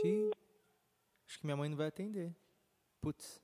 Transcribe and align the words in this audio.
Xiii. 0.00 0.30
Acho 1.26 1.38
que 1.38 1.44
minha 1.46 1.56
mãe 1.56 1.68
não 1.68 1.76
vai 1.76 1.86
atender. 1.88 2.34
Putz. 3.00 3.40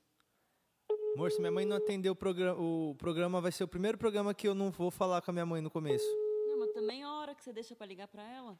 Amor, 1.15 1.31
se 1.31 1.39
minha 1.39 1.51
mãe 1.51 1.65
não 1.65 1.77
atender 1.77 2.09
o 2.09 2.15
programa, 2.15 2.59
o 2.59 2.95
programa 2.95 3.39
vai 3.41 3.51
ser 3.51 3.63
o 3.63 3.67
primeiro 3.67 3.97
programa 3.97 4.33
que 4.33 4.47
eu 4.47 4.55
não 4.55 4.71
vou 4.71 4.89
falar 4.89 5.21
com 5.21 5.31
a 5.31 5.33
minha 5.33 5.45
mãe 5.45 5.61
no 5.61 5.69
começo. 5.69 6.05
Não, 6.47 6.59
mas 6.59 6.71
também 6.71 7.03
a 7.03 7.11
hora 7.13 7.35
que 7.35 7.43
você 7.43 7.53
deixa 7.53 7.75
pra 7.75 7.85
ligar 7.85 8.07
pra 8.07 8.23
ela, 8.23 8.59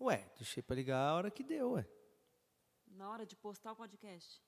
Ué, 0.00 0.28
deixei 0.36 0.60
pra 0.62 0.74
ligar 0.74 0.98
a 0.98 1.14
hora 1.14 1.30
que 1.30 1.44
deu, 1.44 1.72
ué. 1.72 1.86
na 2.88 3.08
hora 3.08 3.24
de 3.24 3.36
postar 3.36 3.72
o 3.72 3.76
podcast. 3.76 4.42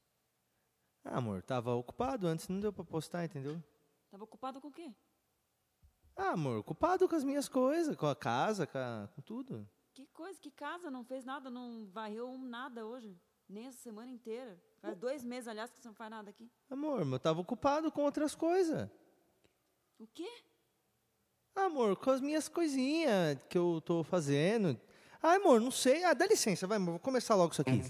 Ah, 1.04 1.18
amor, 1.18 1.40
tava 1.42 1.72
ocupado 1.74 2.26
antes, 2.26 2.48
não 2.48 2.58
deu 2.58 2.72
pra 2.72 2.82
postar, 2.84 3.24
entendeu? 3.24 3.62
Tava 4.10 4.24
ocupado 4.24 4.60
com 4.60 4.68
o 4.68 4.72
quê? 4.72 4.92
Ah, 6.16 6.30
amor, 6.30 6.58
ocupado 6.58 7.08
com 7.08 7.14
as 7.14 7.22
minhas 7.22 7.48
coisas, 7.48 7.94
com 7.94 8.06
a 8.06 8.16
casa, 8.16 8.66
com, 8.66 8.78
a- 8.78 9.08
com 9.14 9.22
tudo. 9.22 9.68
Que 9.96 10.04
coisa, 10.08 10.38
que 10.38 10.50
casa, 10.50 10.90
não 10.90 11.02
fez 11.02 11.24
nada, 11.24 11.48
não 11.48 11.86
varreu 11.86 12.28
um 12.28 12.36
nada 12.36 12.84
hoje. 12.84 13.18
Nem 13.48 13.66
essa 13.66 13.78
semana 13.78 14.10
inteira. 14.10 14.60
Faz 14.78 14.94
dois 14.94 15.24
meses, 15.24 15.48
aliás, 15.48 15.70
que 15.70 15.78
você 15.80 15.88
não 15.88 15.94
faz 15.94 16.10
nada 16.10 16.28
aqui. 16.28 16.50
Amor, 16.68 17.02
mas 17.06 17.14
eu 17.14 17.18
tava 17.18 17.40
ocupado 17.40 17.90
com 17.90 18.02
outras 18.02 18.34
coisas. 18.34 18.90
O 19.98 20.06
quê? 20.08 20.28
Amor, 21.54 21.96
com 21.96 22.10
as 22.10 22.20
minhas 22.20 22.46
coisinhas 22.46 23.38
que 23.48 23.56
eu 23.56 23.80
tô 23.80 24.04
fazendo. 24.04 24.78
Ah, 25.22 25.36
amor, 25.36 25.62
não 25.62 25.70
sei. 25.70 26.04
Ah, 26.04 26.12
dá 26.12 26.26
licença, 26.26 26.66
vai, 26.66 26.76
amor, 26.76 26.90
vou 26.90 27.00
começar 27.00 27.34
logo 27.34 27.52
isso 27.52 27.62
aqui. 27.62 27.80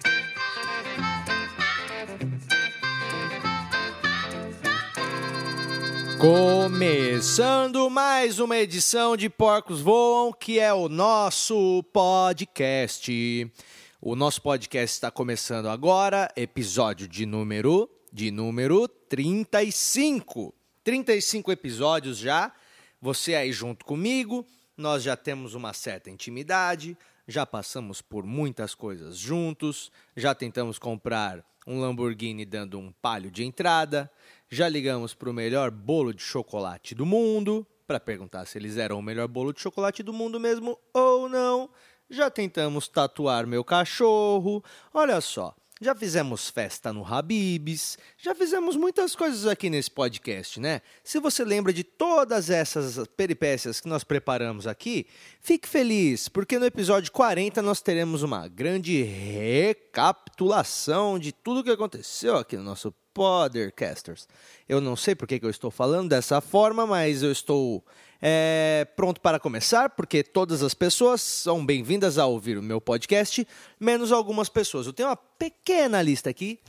Começando 6.18 7.90
mais 7.90 8.38
uma 8.38 8.56
edição 8.56 9.18
de 9.18 9.28
Porcos 9.28 9.82
Voam, 9.82 10.32
que 10.32 10.58
é 10.58 10.72
o 10.72 10.88
nosso 10.88 11.82
podcast. 11.92 13.52
O 14.00 14.16
nosso 14.16 14.40
podcast 14.40 14.94
está 14.94 15.10
começando 15.10 15.68
agora, 15.68 16.32
episódio 16.34 17.06
de 17.06 17.26
número 17.26 17.90
de 18.10 18.30
número 18.30 18.88
35. 18.88 20.54
35 20.82 21.52
episódios 21.52 22.16
já. 22.16 22.50
Você 22.98 23.34
aí 23.34 23.52
junto 23.52 23.84
comigo, 23.84 24.46
nós 24.74 25.02
já 25.02 25.18
temos 25.18 25.54
uma 25.54 25.74
certa 25.74 26.08
intimidade, 26.08 26.96
já 27.28 27.44
passamos 27.44 28.00
por 28.00 28.24
muitas 28.24 28.74
coisas 28.74 29.18
juntos, 29.18 29.92
já 30.16 30.34
tentamos 30.34 30.78
comprar 30.78 31.44
um 31.66 31.80
Lamborghini 31.80 32.44
dando 32.46 32.78
um 32.78 32.92
palho 33.02 33.30
de 33.30 33.44
entrada, 33.44 34.10
já 34.48 34.68
ligamos 34.68 35.14
para 35.14 35.30
o 35.30 35.32
melhor 35.32 35.70
bolo 35.70 36.14
de 36.14 36.22
chocolate 36.22 36.94
do 36.94 37.04
mundo 37.04 37.66
para 37.86 38.00
perguntar 38.00 38.46
se 38.46 38.58
eles 38.58 38.76
eram 38.76 38.98
o 38.98 39.02
melhor 39.02 39.28
bolo 39.28 39.52
de 39.52 39.60
chocolate 39.60 40.02
do 40.02 40.12
mundo 40.12 40.40
mesmo 40.40 40.78
ou 40.92 41.28
não. 41.28 41.70
Já 42.10 42.30
tentamos 42.30 42.88
tatuar 42.88 43.46
meu 43.46 43.64
cachorro. 43.64 44.62
Olha 44.92 45.20
só, 45.20 45.54
já 45.80 45.94
fizemos 45.94 46.48
festa 46.48 46.92
no 46.92 47.04
Habibs, 47.04 47.98
já 48.16 48.34
fizemos 48.34 48.76
muitas 48.76 49.14
coisas 49.14 49.46
aqui 49.46 49.68
nesse 49.68 49.90
podcast, 49.90 50.58
né? 50.58 50.80
Se 51.04 51.20
você 51.20 51.44
lembra 51.44 51.72
de 51.72 51.84
todas 51.84 52.48
essas 52.48 53.06
peripécias 53.08 53.80
que 53.80 53.88
nós 53.88 54.02
preparamos 54.02 54.66
aqui, 54.66 55.06
fique 55.40 55.68
feliz, 55.68 56.28
porque 56.28 56.58
no 56.58 56.64
episódio 56.64 57.12
40 57.12 57.60
nós 57.60 57.82
teremos 57.82 58.22
uma 58.22 58.48
grande 58.48 59.02
recapitulação 59.02 61.18
de 61.18 61.30
tudo 61.30 61.62
que 61.62 61.70
aconteceu 61.70 62.36
aqui 62.36 62.56
no 62.56 62.62
nosso 62.62 62.94
Podercasters. 63.16 64.28
Eu 64.68 64.78
não 64.78 64.94
sei 64.94 65.14
por 65.14 65.26
que 65.26 65.40
que 65.40 65.46
eu 65.46 65.50
estou 65.50 65.70
falando 65.70 66.10
dessa 66.10 66.38
forma, 66.42 66.86
mas 66.86 67.22
eu 67.22 67.32
estou 67.32 67.82
é, 68.20 68.86
pronto 68.94 69.22
para 69.22 69.40
começar, 69.40 69.88
porque 69.88 70.22
todas 70.22 70.62
as 70.62 70.74
pessoas 70.74 71.22
são 71.22 71.64
bem-vindas 71.64 72.18
a 72.18 72.26
ouvir 72.26 72.58
o 72.58 72.62
meu 72.62 72.78
podcast, 72.78 73.48
menos 73.80 74.12
algumas 74.12 74.50
pessoas. 74.50 74.86
Eu 74.86 74.92
tenho 74.92 75.08
uma 75.08 75.16
pequena 75.16 76.02
lista 76.02 76.28
aqui 76.28 76.60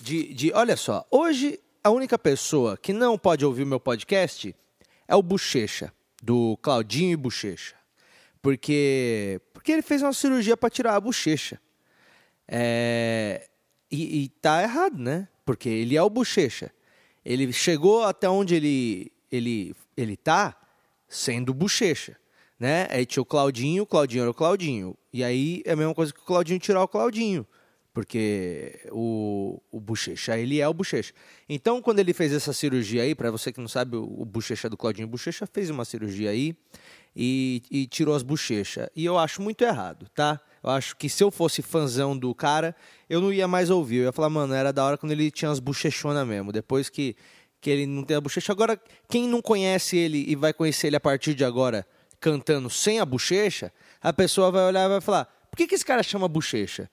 de, 0.00 0.32
de. 0.32 0.50
Olha 0.54 0.74
só, 0.74 1.06
hoje 1.10 1.60
a 1.84 1.90
única 1.90 2.18
pessoa 2.18 2.78
que 2.78 2.94
não 2.94 3.18
pode 3.18 3.44
ouvir 3.44 3.64
o 3.64 3.66
meu 3.66 3.78
podcast 3.78 4.56
é 5.06 5.14
o 5.14 5.22
Bochecha, 5.22 5.92
do 6.22 6.56
Claudinho 6.62 7.12
e 7.12 7.16
Bochecha. 7.16 7.74
Porque, 8.40 9.38
porque 9.52 9.70
ele 9.70 9.82
fez 9.82 10.00
uma 10.00 10.14
cirurgia 10.14 10.56
para 10.56 10.70
tirar 10.70 10.94
a 10.94 11.00
bochecha. 11.00 11.60
É, 12.48 13.46
e, 13.90 14.22
e 14.22 14.28
tá 14.30 14.62
errado, 14.62 14.96
né? 14.96 15.28
Porque 15.44 15.68
ele 15.68 15.96
é 15.96 16.02
o 16.02 16.10
bochecha. 16.10 16.70
Ele 17.24 17.52
chegou 17.52 18.04
até 18.04 18.28
onde 18.28 18.54
ele, 18.54 19.12
ele, 19.30 19.74
ele 19.96 20.16
tá 20.16 20.56
sendo 21.08 21.52
bochecha. 21.52 22.16
Né? 22.58 22.86
Aí 22.90 23.06
tinha 23.06 23.22
o 23.22 23.26
Claudinho, 23.26 23.84
o 23.84 23.86
Claudinho 23.86 24.22
era 24.22 24.30
o 24.30 24.34
Claudinho. 24.34 24.96
E 25.12 25.24
aí 25.24 25.62
é 25.64 25.72
a 25.72 25.76
mesma 25.76 25.94
coisa 25.94 26.12
que 26.12 26.20
o 26.20 26.24
Claudinho 26.24 26.60
tirar 26.60 26.82
o 26.82 26.88
Claudinho. 26.88 27.46
Porque 27.92 28.80
o, 28.92 29.60
o 29.70 29.80
Bochecha, 29.80 30.38
ele 30.38 30.60
é 30.60 30.68
o 30.68 30.72
Bochecha. 30.72 31.12
Então, 31.48 31.82
quando 31.82 31.98
ele 31.98 32.12
fez 32.12 32.32
essa 32.32 32.52
cirurgia 32.52 33.02
aí, 33.02 33.14
para 33.14 33.30
você 33.30 33.52
que 33.52 33.60
não 33.60 33.66
sabe, 33.66 33.96
o, 33.96 34.04
o 34.04 34.24
Bochecha 34.24 34.68
do 34.68 34.76
Claudinho 34.76 35.08
Bochecha 35.08 35.46
fez 35.46 35.70
uma 35.70 35.84
cirurgia 35.84 36.30
aí 36.30 36.56
e, 37.14 37.62
e 37.70 37.86
tirou 37.86 38.14
as 38.14 38.22
bochechas. 38.22 38.88
E 38.94 39.04
eu 39.04 39.18
acho 39.18 39.42
muito 39.42 39.62
errado, 39.62 40.06
tá? 40.14 40.40
Eu 40.62 40.70
acho 40.70 40.96
que 40.96 41.08
se 41.08 41.22
eu 41.22 41.30
fosse 41.30 41.62
fãzão 41.62 42.16
do 42.16 42.34
cara, 42.34 42.76
eu 43.08 43.20
não 43.20 43.32
ia 43.32 43.48
mais 43.48 43.70
ouvir. 43.70 43.96
Eu 43.96 44.04
ia 44.04 44.12
falar, 44.12 44.30
mano, 44.30 44.54
era 44.54 44.72
da 44.72 44.84
hora 44.84 44.98
quando 44.98 45.12
ele 45.12 45.30
tinha 45.30 45.50
as 45.50 45.58
bochechonas 45.58 46.26
mesmo. 46.26 46.52
Depois 46.52 46.88
que, 46.88 47.16
que 47.60 47.70
ele 47.70 47.86
não 47.86 48.04
tem 48.04 48.16
a 48.16 48.20
bochecha. 48.20 48.52
Agora, 48.52 48.80
quem 49.08 49.26
não 49.26 49.40
conhece 49.40 49.96
ele 49.96 50.24
e 50.28 50.36
vai 50.36 50.52
conhecer 50.52 50.88
ele 50.88 50.96
a 50.96 51.00
partir 51.00 51.34
de 51.34 51.44
agora 51.44 51.86
cantando 52.20 52.68
sem 52.68 53.00
a 53.00 53.06
bochecha, 53.06 53.72
a 54.00 54.12
pessoa 54.12 54.50
vai 54.50 54.64
olhar 54.64 54.84
e 54.84 54.88
vai 54.88 55.00
falar: 55.00 55.24
por 55.50 55.56
que, 55.56 55.66
que 55.66 55.74
esse 55.74 55.84
cara 55.84 56.02
chama 56.02 56.28
bochecha? 56.28 56.90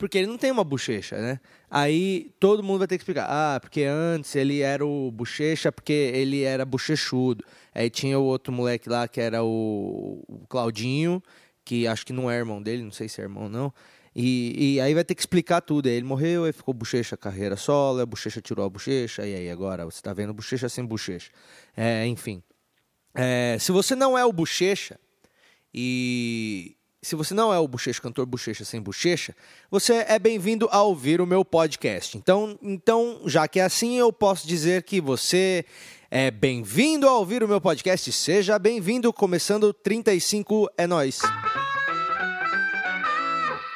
Porque 0.00 0.16
ele 0.16 0.28
não 0.28 0.38
tem 0.38 0.50
uma 0.50 0.64
bochecha, 0.64 1.20
né? 1.20 1.38
Aí 1.70 2.32
todo 2.40 2.62
mundo 2.62 2.78
vai 2.78 2.88
ter 2.88 2.96
que 2.96 3.02
explicar. 3.02 3.26
Ah, 3.28 3.60
porque 3.60 3.82
antes 3.82 4.34
ele 4.34 4.60
era 4.60 4.84
o 4.84 5.10
bochecha 5.10 5.70
porque 5.70 5.92
ele 5.92 6.42
era 6.42 6.64
bochechudo. 6.64 7.44
Aí 7.74 7.90
tinha 7.90 8.18
o 8.18 8.24
outro 8.24 8.50
moleque 8.50 8.88
lá 8.88 9.06
que 9.06 9.20
era 9.20 9.44
o, 9.44 10.24
Claudinho, 10.48 11.22
que 11.62 11.86
acho 11.86 12.06
que 12.06 12.14
não 12.14 12.30
é 12.30 12.38
irmão 12.38 12.62
dele, 12.62 12.82
não 12.82 12.90
sei 12.90 13.10
se 13.10 13.20
é 13.20 13.24
irmão 13.24 13.42
ou 13.42 13.48
não. 13.50 13.74
E, 14.16 14.76
e 14.76 14.80
aí 14.80 14.94
vai 14.94 15.04
ter 15.04 15.14
que 15.14 15.20
explicar 15.20 15.60
tudo. 15.60 15.86
Aí 15.86 15.96
ele 15.96 16.06
morreu, 16.06 16.44
aí 16.44 16.52
ficou 16.54 16.72
bochecha 16.72 17.14
carreira 17.14 17.54
solo, 17.54 18.00
a 18.00 18.06
bochecha 18.06 18.40
tirou 18.40 18.64
a 18.64 18.70
bochecha, 18.70 19.26
e 19.26 19.34
aí 19.34 19.50
agora 19.50 19.84
você 19.84 20.00
tá 20.00 20.14
vendo 20.14 20.32
bochecha 20.32 20.70
sem 20.70 20.82
bochecha. 20.82 21.30
É, 21.76 22.06
enfim. 22.06 22.42
É, 23.14 23.58
se 23.60 23.70
você 23.70 23.94
não 23.94 24.16
é 24.16 24.24
o 24.24 24.32
bochecha 24.32 24.98
e 25.74 26.74
se 27.02 27.16
você 27.16 27.32
não 27.32 27.52
é 27.52 27.58
o 27.58 27.66
bochecha 27.66 28.00
cantor 28.00 28.26
bochecha 28.26 28.64
sem 28.64 28.80
bochecha, 28.80 29.34
você 29.70 30.04
é 30.06 30.18
bem-vindo 30.18 30.68
a 30.70 30.82
ouvir 30.82 31.20
o 31.20 31.26
meu 31.26 31.44
podcast. 31.44 32.16
Então, 32.18 32.58
então, 32.62 33.22
já 33.24 33.48
que 33.48 33.58
é 33.58 33.64
assim, 33.64 33.96
eu 33.96 34.12
posso 34.12 34.46
dizer 34.46 34.82
que 34.82 35.00
você 35.00 35.64
é 36.10 36.30
bem-vindo 36.30 37.08
a 37.08 37.16
ouvir 37.16 37.42
o 37.42 37.48
meu 37.48 37.60
podcast. 37.60 38.12
Seja 38.12 38.58
bem-vindo, 38.58 39.12
começando 39.14 39.72
35 39.72 40.68
é 40.76 40.86
nós. 40.86 41.20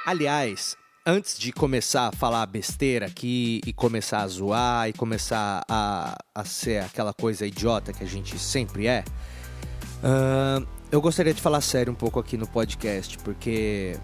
Aliás, 0.05 0.77
antes 1.07 1.39
de 1.39 1.51
começar 1.51 2.09
a 2.09 2.13
falar 2.13 2.45
besteira 2.45 3.07
aqui 3.07 3.63
e 3.67 3.73
começar 3.73 4.21
a 4.21 4.29
zoar 4.29 4.89
e 4.91 4.93
começar 4.93 5.65
a, 5.67 6.15
a 6.35 6.45
ser 6.45 6.83
aquela 6.83 7.15
coisa 7.15 7.47
idiota 7.47 7.91
que 7.91 8.05
a 8.05 8.07
gente 8.07 8.39
sempre 8.39 8.87
é, 8.87 9.03
ahn, 10.03 10.67
eu 10.95 11.01
gostaria 11.01 11.35
de 11.35 11.43
falar 11.43 11.61
sério 11.61 11.93
um 11.93 11.97
pouco 11.97 12.21
aqui 12.21 12.37
no 12.37 12.47
podcast, 12.47 13.19
porque 13.19 13.97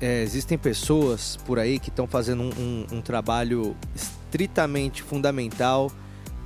é, 0.00 0.22
existem 0.22 0.56
pessoas 0.56 1.36
por 1.44 1.58
aí 1.58 1.80
que 1.80 1.88
estão 1.88 2.06
fazendo 2.06 2.40
um, 2.44 2.50
um- 2.56 2.86
um 2.98 3.00
trabalho 3.02 3.76
estritamente 3.96 5.02
fundamental 5.02 5.90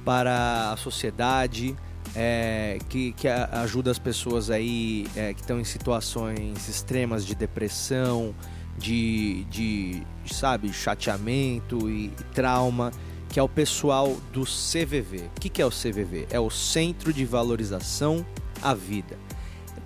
para 0.07 0.73
a 0.73 0.77
sociedade, 0.79 1.77
é, 2.17 2.79
que, 2.89 3.13
que 3.13 3.29
ajuda 3.29 3.91
as 3.91 3.99
pessoas 3.99 4.49
aí 4.49 5.07
é, 5.15 5.35
que 5.35 5.43
estão 5.43 5.61
em 5.61 5.65
situações 5.65 6.67
extremas 6.67 7.27
de 7.27 7.35
depressão, 7.35 8.35
de, 8.79 9.45
de 9.51 10.03
sabe, 10.33 10.73
chateamento 10.73 11.91
e, 11.91 12.07
e 12.07 12.25
trauma, 12.33 12.91
que 13.29 13.39
é 13.39 13.43
o 13.43 13.49
pessoal 13.51 14.17
do 14.33 14.45
CVV. 14.45 15.29
O 15.37 15.41
que, 15.41 15.51
que 15.51 15.61
é 15.61 15.67
o 15.67 15.71
CVV? 15.71 16.27
É 16.31 16.41
o 16.41 16.49
Centro 16.49 17.13
de 17.13 17.27
Valorização 17.27 18.25
à 18.63 18.73
Vida. 18.73 19.19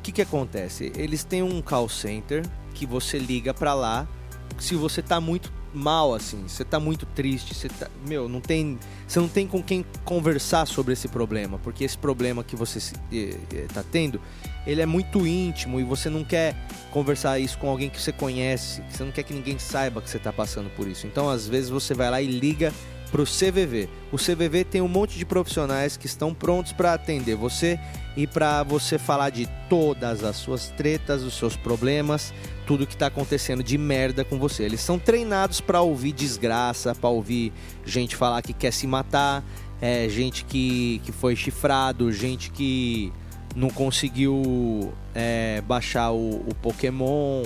Que, 0.02 0.10
que 0.12 0.22
acontece? 0.22 0.92
Eles 0.96 1.22
têm 1.24 1.42
um 1.42 1.62
call 1.62 1.88
center 1.88 2.44
que 2.74 2.86
você 2.86 3.18
liga 3.18 3.54
pra 3.54 3.74
lá 3.74 4.06
se 4.58 4.74
você 4.74 5.00
tá 5.02 5.20
muito 5.20 5.52
mal, 5.74 6.14
assim, 6.14 6.44
você 6.46 6.64
tá 6.64 6.78
muito 6.78 7.06
triste, 7.06 7.54
você 7.54 7.68
tá. 7.68 7.88
Meu, 8.06 8.28
não 8.28 8.40
tem. 8.40 8.78
Você 9.08 9.18
não 9.18 9.28
tem 9.28 9.46
com 9.46 9.62
quem 9.62 9.84
conversar 10.04 10.66
sobre 10.66 10.92
esse 10.92 11.08
problema, 11.08 11.58
porque 11.58 11.82
esse 11.84 11.96
problema 11.96 12.44
que 12.44 12.54
você 12.54 12.78
se- 12.78 12.94
eh, 13.10 13.38
eh, 13.54 13.66
tendo, 13.90 14.20
ele 14.66 14.82
é 14.82 14.86
muito 14.86 15.26
íntimo 15.26 15.80
e 15.80 15.84
você 15.84 16.10
não 16.10 16.22
quer 16.24 16.54
conversar 16.90 17.38
isso 17.38 17.56
com 17.58 17.70
alguém 17.70 17.88
que 17.88 18.00
você 18.00 18.12
conhece, 18.12 18.82
você 18.90 19.02
não 19.02 19.10
quer 19.10 19.22
que 19.22 19.32
ninguém 19.32 19.58
saiba 19.58 20.02
que 20.02 20.10
você 20.10 20.18
tá 20.18 20.32
passando 20.32 20.68
por 20.76 20.86
isso. 20.86 21.06
Então, 21.06 21.30
às 21.30 21.48
vezes, 21.48 21.70
você 21.70 21.94
vai 21.94 22.10
lá 22.10 22.20
e 22.20 22.26
liga 22.26 22.72
para 23.12 23.20
o 23.20 23.26
CVV. 23.26 23.90
O 24.10 24.16
CVV 24.16 24.64
tem 24.64 24.80
um 24.80 24.88
monte 24.88 25.18
de 25.18 25.26
profissionais 25.26 25.98
que 25.98 26.06
estão 26.06 26.32
prontos 26.32 26.72
para 26.72 26.94
atender 26.94 27.36
você 27.36 27.78
e 28.16 28.26
para 28.26 28.62
você 28.62 28.98
falar 28.98 29.28
de 29.28 29.46
todas 29.68 30.24
as 30.24 30.36
suas 30.36 30.70
tretas, 30.70 31.22
os 31.22 31.34
seus 31.34 31.54
problemas, 31.54 32.32
tudo 32.66 32.86
que 32.86 32.94
está 32.94 33.06
acontecendo 33.06 33.62
de 33.62 33.76
merda 33.76 34.24
com 34.24 34.38
você. 34.38 34.62
Eles 34.62 34.80
são 34.80 34.98
treinados 34.98 35.60
para 35.60 35.82
ouvir 35.82 36.12
desgraça, 36.12 36.94
para 36.94 37.10
ouvir 37.10 37.52
gente 37.84 38.16
falar 38.16 38.40
que 38.40 38.54
quer 38.54 38.72
se 38.72 38.86
matar, 38.86 39.44
é, 39.80 40.08
gente 40.08 40.46
que, 40.46 41.02
que 41.04 41.12
foi 41.12 41.36
chifrado, 41.36 42.10
gente 42.10 42.50
que 42.50 43.12
não 43.54 43.68
conseguiu 43.68 44.92
é, 45.14 45.62
baixar 45.66 46.12
o, 46.12 46.36
o, 46.48 46.54
Pokémon, 46.62 47.42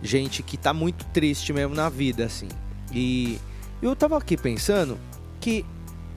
gente 0.00 0.44
que 0.44 0.56
tá 0.56 0.72
muito 0.72 1.04
triste 1.06 1.52
mesmo 1.52 1.74
na 1.74 1.88
vida, 1.88 2.24
assim. 2.24 2.48
E 2.92 3.38
eu 3.86 3.96
tava 3.96 4.16
aqui 4.16 4.36
pensando 4.36 4.98
que. 5.40 5.64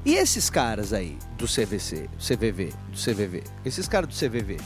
E 0.04 0.16
esses 0.16 0.50
caras 0.50 0.94
aí 0.94 1.16
do 1.38 1.46
CVC, 1.46 2.10
CVV, 2.18 2.74
do 2.90 2.98
CVV, 2.98 3.44
esses 3.64 3.88
caras 3.88 4.10
do 4.10 4.16
CVV, 4.16 4.58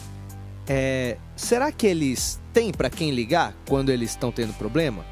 é, 0.65 1.17
será 1.35 1.73
que 1.73 1.85
eles 1.85 2.39
têm 2.53 2.71
para 2.71 2.89
quem 2.89 3.11
ligar 3.11 3.53
quando 3.67 3.89
eles 3.89 4.11
estão 4.11 4.31
tendo 4.31 4.53
problema? 4.53 5.05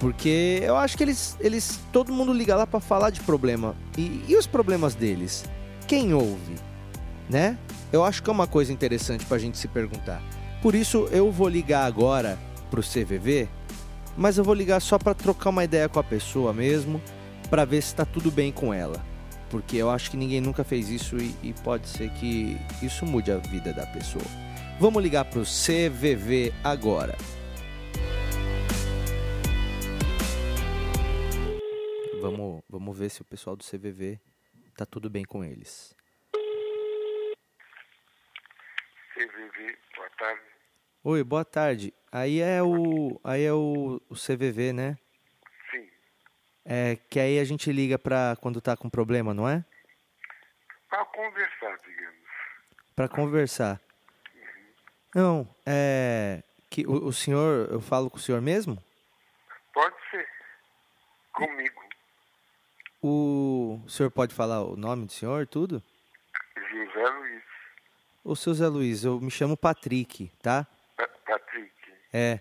Porque 0.00 0.60
eu 0.64 0.76
acho 0.76 0.96
que 0.96 1.04
eles, 1.04 1.36
eles 1.38 1.78
todo 1.92 2.12
mundo 2.12 2.32
liga 2.32 2.56
lá 2.56 2.66
para 2.66 2.80
falar 2.80 3.10
de 3.10 3.20
problema. 3.20 3.76
E, 3.96 4.24
e 4.26 4.36
os 4.36 4.48
problemas 4.48 4.96
deles? 4.96 5.44
Quem 5.86 6.12
ouve? 6.12 6.56
Né? 7.30 7.56
Eu 7.92 8.04
acho 8.04 8.20
que 8.20 8.28
é 8.28 8.32
uma 8.32 8.48
coisa 8.48 8.72
interessante 8.72 9.24
para 9.24 9.36
a 9.36 9.40
gente 9.40 9.56
se 9.58 9.68
perguntar. 9.68 10.20
Por 10.60 10.74
isso 10.74 11.08
eu 11.12 11.30
vou 11.30 11.48
ligar 11.48 11.84
agora 11.84 12.36
pro 12.68 12.82
CVV, 12.82 13.48
mas 14.16 14.38
eu 14.38 14.44
vou 14.44 14.54
ligar 14.54 14.80
só 14.80 14.98
para 14.98 15.14
trocar 15.14 15.50
uma 15.50 15.64
ideia 15.64 15.88
com 15.88 15.98
a 15.98 16.04
pessoa 16.04 16.52
mesmo, 16.52 17.02
para 17.48 17.64
ver 17.64 17.82
se 17.82 17.88
está 17.88 18.04
tudo 18.04 18.30
bem 18.30 18.52
com 18.52 18.72
ela. 18.72 19.04
Porque 19.50 19.76
eu 19.76 19.90
acho 19.90 20.10
que 20.10 20.16
ninguém 20.16 20.40
nunca 20.40 20.64
fez 20.64 20.88
isso 20.88 21.16
e, 21.18 21.34
e 21.42 21.54
pode 21.62 21.88
ser 21.88 22.10
que 22.12 22.56
isso 22.82 23.04
mude 23.04 23.30
a 23.30 23.36
vida 23.36 23.72
da 23.72 23.86
pessoa. 23.86 24.24
Vamos 24.80 25.02
ligar 25.02 25.24
pro 25.26 25.42
CVV 25.42 26.52
agora. 26.64 27.16
Vamos, 32.20 32.62
vamos 32.68 32.98
ver 32.98 33.10
se 33.10 33.20
o 33.20 33.24
pessoal 33.24 33.56
do 33.56 33.64
CVV 33.64 34.20
tá 34.76 34.86
tudo 34.86 35.10
bem 35.10 35.24
com 35.24 35.44
eles. 35.44 35.94
CVV, 39.14 39.76
boa 39.96 40.10
tarde. 40.18 40.51
Oi, 41.04 41.24
boa 41.24 41.44
tarde. 41.44 41.92
Aí 42.12 42.40
é 42.40 42.62
o, 42.62 43.20
aí 43.24 43.42
é 43.42 43.52
o, 43.52 44.00
o 44.08 44.14
CVV, 44.14 44.72
né? 44.72 44.96
Sim. 45.68 45.90
É 46.64 46.96
que 47.10 47.18
aí 47.18 47.40
a 47.40 47.44
gente 47.44 47.72
liga 47.72 47.98
pra 47.98 48.36
quando 48.40 48.60
tá 48.60 48.76
com 48.76 48.88
problema, 48.88 49.34
não 49.34 49.48
é? 49.48 49.64
Para 50.88 51.04
conversar, 51.06 51.76
digamos. 51.78 52.20
Para 52.94 53.08
conversar. 53.08 53.80
Não, 55.12 55.52
é 55.66 56.40
que 56.70 56.86
o, 56.86 57.06
o 57.06 57.12
senhor, 57.12 57.68
eu 57.72 57.80
falo 57.80 58.08
com 58.08 58.18
o 58.18 58.20
senhor 58.20 58.40
mesmo? 58.40 58.78
Pode 59.74 59.96
ser. 60.08 60.28
Comigo. 61.32 61.82
O, 63.02 63.82
o 63.84 63.90
senhor 63.90 64.10
pode 64.12 64.32
falar 64.36 64.62
o 64.62 64.76
nome 64.76 65.06
do 65.06 65.12
senhor, 65.12 65.48
tudo? 65.48 65.82
José 66.56 67.08
Luiz. 67.08 67.42
Ô, 68.22 68.36
seu 68.36 68.54
Zé 68.54 68.68
Luiz, 68.68 69.02
eu 69.02 69.20
me 69.20 69.32
chamo 69.32 69.56
Patrick, 69.56 70.30
tá? 70.40 70.64
Pa- 71.26 71.38
Patrick. 71.38 71.70
É. 72.12 72.40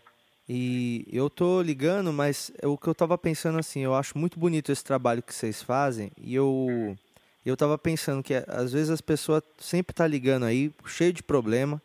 E 0.49 1.05
eu 1.11 1.29
tô 1.29 1.61
ligando, 1.61 2.11
mas 2.11 2.51
é 2.61 2.67
o 2.67 2.77
que 2.77 2.87
eu 2.87 2.95
tava 2.95 3.17
pensando 3.17 3.57
assim, 3.57 3.81
eu 3.81 3.95
acho 3.95 4.17
muito 4.17 4.37
bonito 4.39 4.71
esse 4.71 4.83
trabalho 4.83 5.23
que 5.23 5.33
vocês 5.33 5.61
fazem 5.61 6.11
e 6.17 6.35
eu 6.35 6.97
eu 7.45 7.55
tava 7.57 7.77
pensando 7.77 8.21
que 8.21 8.33
às 8.47 8.71
vezes 8.73 8.89
as 8.89 9.01
pessoas 9.01 9.41
sempre 9.57 9.95
tá 9.95 10.05
ligando 10.05 10.43
aí, 10.45 10.71
cheio 10.85 11.11
de 11.13 11.23
problema, 11.23 11.81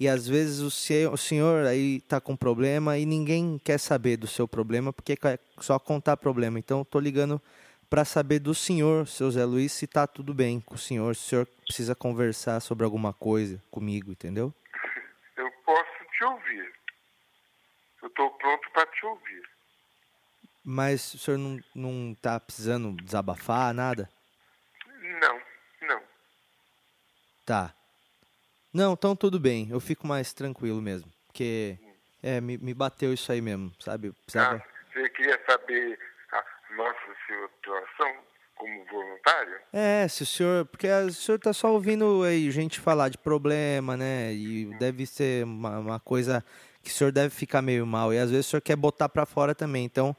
e 0.00 0.08
às 0.08 0.26
vezes 0.26 0.60
o, 0.60 0.70
se- 0.70 1.06
o 1.08 1.16
senhor 1.16 1.66
aí 1.66 2.00
tá 2.02 2.20
com 2.20 2.34
problema 2.36 2.96
e 2.98 3.04
ninguém 3.04 3.60
quer 3.62 3.78
saber 3.78 4.16
do 4.16 4.26
seu 4.26 4.46
problema 4.48 4.92
porque 4.92 5.14
quer 5.16 5.38
só 5.60 5.78
contar 5.78 6.16
problema. 6.16 6.58
Então 6.58 6.78
eu 6.80 6.84
tô 6.84 6.98
ligando 7.00 7.40
para 7.90 8.04
saber 8.04 8.38
do 8.38 8.54
senhor, 8.54 9.06
seu 9.06 9.30
Zé 9.30 9.44
Luiz, 9.44 9.72
se 9.72 9.86
tá 9.86 10.06
tudo 10.06 10.32
bem 10.32 10.58
com 10.60 10.74
o 10.74 10.78
senhor, 10.78 11.14
se 11.16 11.22
o 11.26 11.28
senhor 11.28 11.46
precisa 11.66 11.94
conversar 11.94 12.60
sobre 12.60 12.84
alguma 12.84 13.12
coisa 13.12 13.60
comigo, 13.70 14.10
entendeu? 14.10 14.54
Te 16.24 16.26
ouvir. 16.26 16.72
Eu 18.00 18.08
estou 18.08 18.30
pronto 18.30 18.70
para 18.70 18.86
te 18.86 19.04
ouvir. 19.04 19.42
Mas 20.64 21.12
o 21.12 21.18
senhor 21.18 21.36
não, 21.36 21.60
não 21.74 22.14
tá 22.14 22.40
precisando 22.40 22.92
desabafar, 23.02 23.74
nada? 23.74 24.08
Não, 25.20 25.42
não. 25.82 26.02
Tá. 27.44 27.74
Não, 28.72 28.94
então 28.94 29.14
tudo 29.14 29.38
bem. 29.38 29.68
Eu 29.70 29.80
fico 29.80 30.06
mais 30.06 30.32
tranquilo 30.32 30.80
mesmo. 30.80 31.12
Porque 31.26 31.78
é, 32.22 32.40
me, 32.40 32.56
me 32.56 32.72
bateu 32.72 33.12
isso 33.12 33.30
aí 33.30 33.42
mesmo, 33.42 33.70
sabe? 33.78 34.10
Precisava... 34.24 34.56
Ah, 34.56 34.92
você 34.94 35.06
queria 35.10 35.38
saber 35.44 35.98
a 36.32 36.74
nossa 36.74 37.16
situação 37.26 38.24
como 38.54 38.84
voluntário? 38.86 39.56
É, 39.72 40.06
se 40.08 40.22
o 40.22 40.26
senhor. 40.26 40.66
Porque 40.66 40.88
o 40.88 41.12
senhor 41.12 41.38
tá 41.38 41.52
só 41.52 41.72
ouvindo 41.72 42.22
aí 42.22 42.50
gente 42.50 42.80
falar 42.80 43.08
de 43.08 43.18
problema, 43.18 43.96
né? 43.96 44.32
E 44.32 44.66
deve 44.78 45.06
ser 45.06 45.44
uma, 45.44 45.78
uma 45.78 46.00
coisa 46.00 46.44
que 46.82 46.90
o 46.90 46.92
senhor 46.92 47.10
deve 47.10 47.30
ficar 47.30 47.62
meio 47.62 47.86
mal. 47.86 48.12
E 48.12 48.18
às 48.18 48.30
vezes 48.30 48.46
o 48.46 48.50
senhor 48.50 48.60
quer 48.60 48.76
botar 48.76 49.08
pra 49.08 49.26
fora 49.26 49.54
também. 49.54 49.84
Então, 49.84 50.16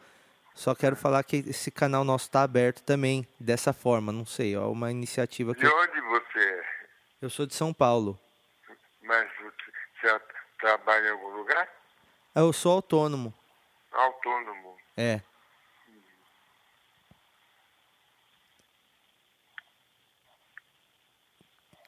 só 0.53 0.73
quero 0.73 0.95
falar 0.95 1.23
que 1.23 1.37
esse 1.47 1.69
canal 1.69 2.03
nosso 2.03 2.29
tá 2.31 2.41
aberto 2.43 2.81
também, 2.81 3.27
dessa 3.39 3.73
forma. 3.73 4.11
Não 4.11 4.25
sei, 4.25 4.55
é 4.55 4.59
uma 4.59 4.91
iniciativa 4.91 5.53
que. 5.53 5.61
De 5.61 5.67
onde 5.67 6.01
você 6.01 6.39
é? 6.39 6.75
eu 7.21 7.29
sou 7.29 7.45
de 7.45 7.55
São 7.55 7.73
Paulo. 7.73 8.19
Mas 9.01 9.29
você 10.01 10.19
trabalha 10.59 11.07
em 11.07 11.11
algum 11.11 11.37
lugar? 11.37 11.67
Eu 12.33 12.51
sou 12.53 12.73
autônomo. 12.73 13.33
Autônomo. 13.91 14.77
É. 14.97 15.21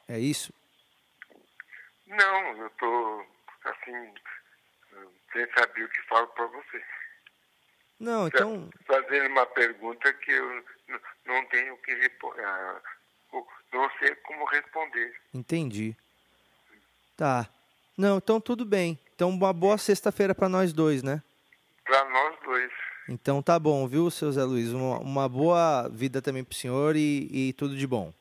É 0.08 0.20
isso? 0.20 0.54
Não, 2.08 2.58
eu 2.58 2.70
tô 2.72 3.26
assim, 3.66 4.14
sem 5.34 5.48
saber 5.54 5.84
o 5.84 5.90
que 5.90 6.02
falo 6.04 6.28
para 6.28 6.48
você. 6.48 6.84
Não, 8.00 8.28
então. 8.28 8.70
Fazendo 8.86 9.28
uma 9.28 9.46
pergunta 9.48 10.14
que 10.14 10.32
eu 10.32 10.64
não 11.26 11.46
tenho 11.48 11.74
o 11.74 11.78
que 11.78 11.94
responder. 11.96 12.44
Não 13.74 13.90
sei 14.00 14.16
como 14.16 14.46
responder. 14.46 15.16
Entendi. 15.34 15.96
Tá. 17.16 17.50
Não, 17.98 18.18
então 18.18 18.40
tudo 18.40 18.64
bem. 18.64 18.98
Então 19.16 19.30
uma 19.30 19.52
boa 19.52 19.78
sexta-feira 19.78 20.34
pra 20.34 20.48
nós 20.48 20.72
dois, 20.72 21.04
né? 21.04 21.22
Para 21.84 22.06
nós 22.10 22.40
dois. 22.44 22.72
Então 23.10 23.42
tá 23.42 23.58
bom, 23.58 23.88
viu, 23.88 24.12
seu 24.12 24.32
Zé 24.32 24.44
Luiz? 24.44 24.72
Uma, 24.72 25.00
uma 25.00 25.30
boa 25.30 25.90
vida 25.90 26.22
também 26.22 26.44
pro 26.44 26.56
senhor 26.56 26.96
e, 26.96 27.28
e 27.32 27.54
tudo 27.54 27.76
de 27.76 27.88
bom. 27.88 28.14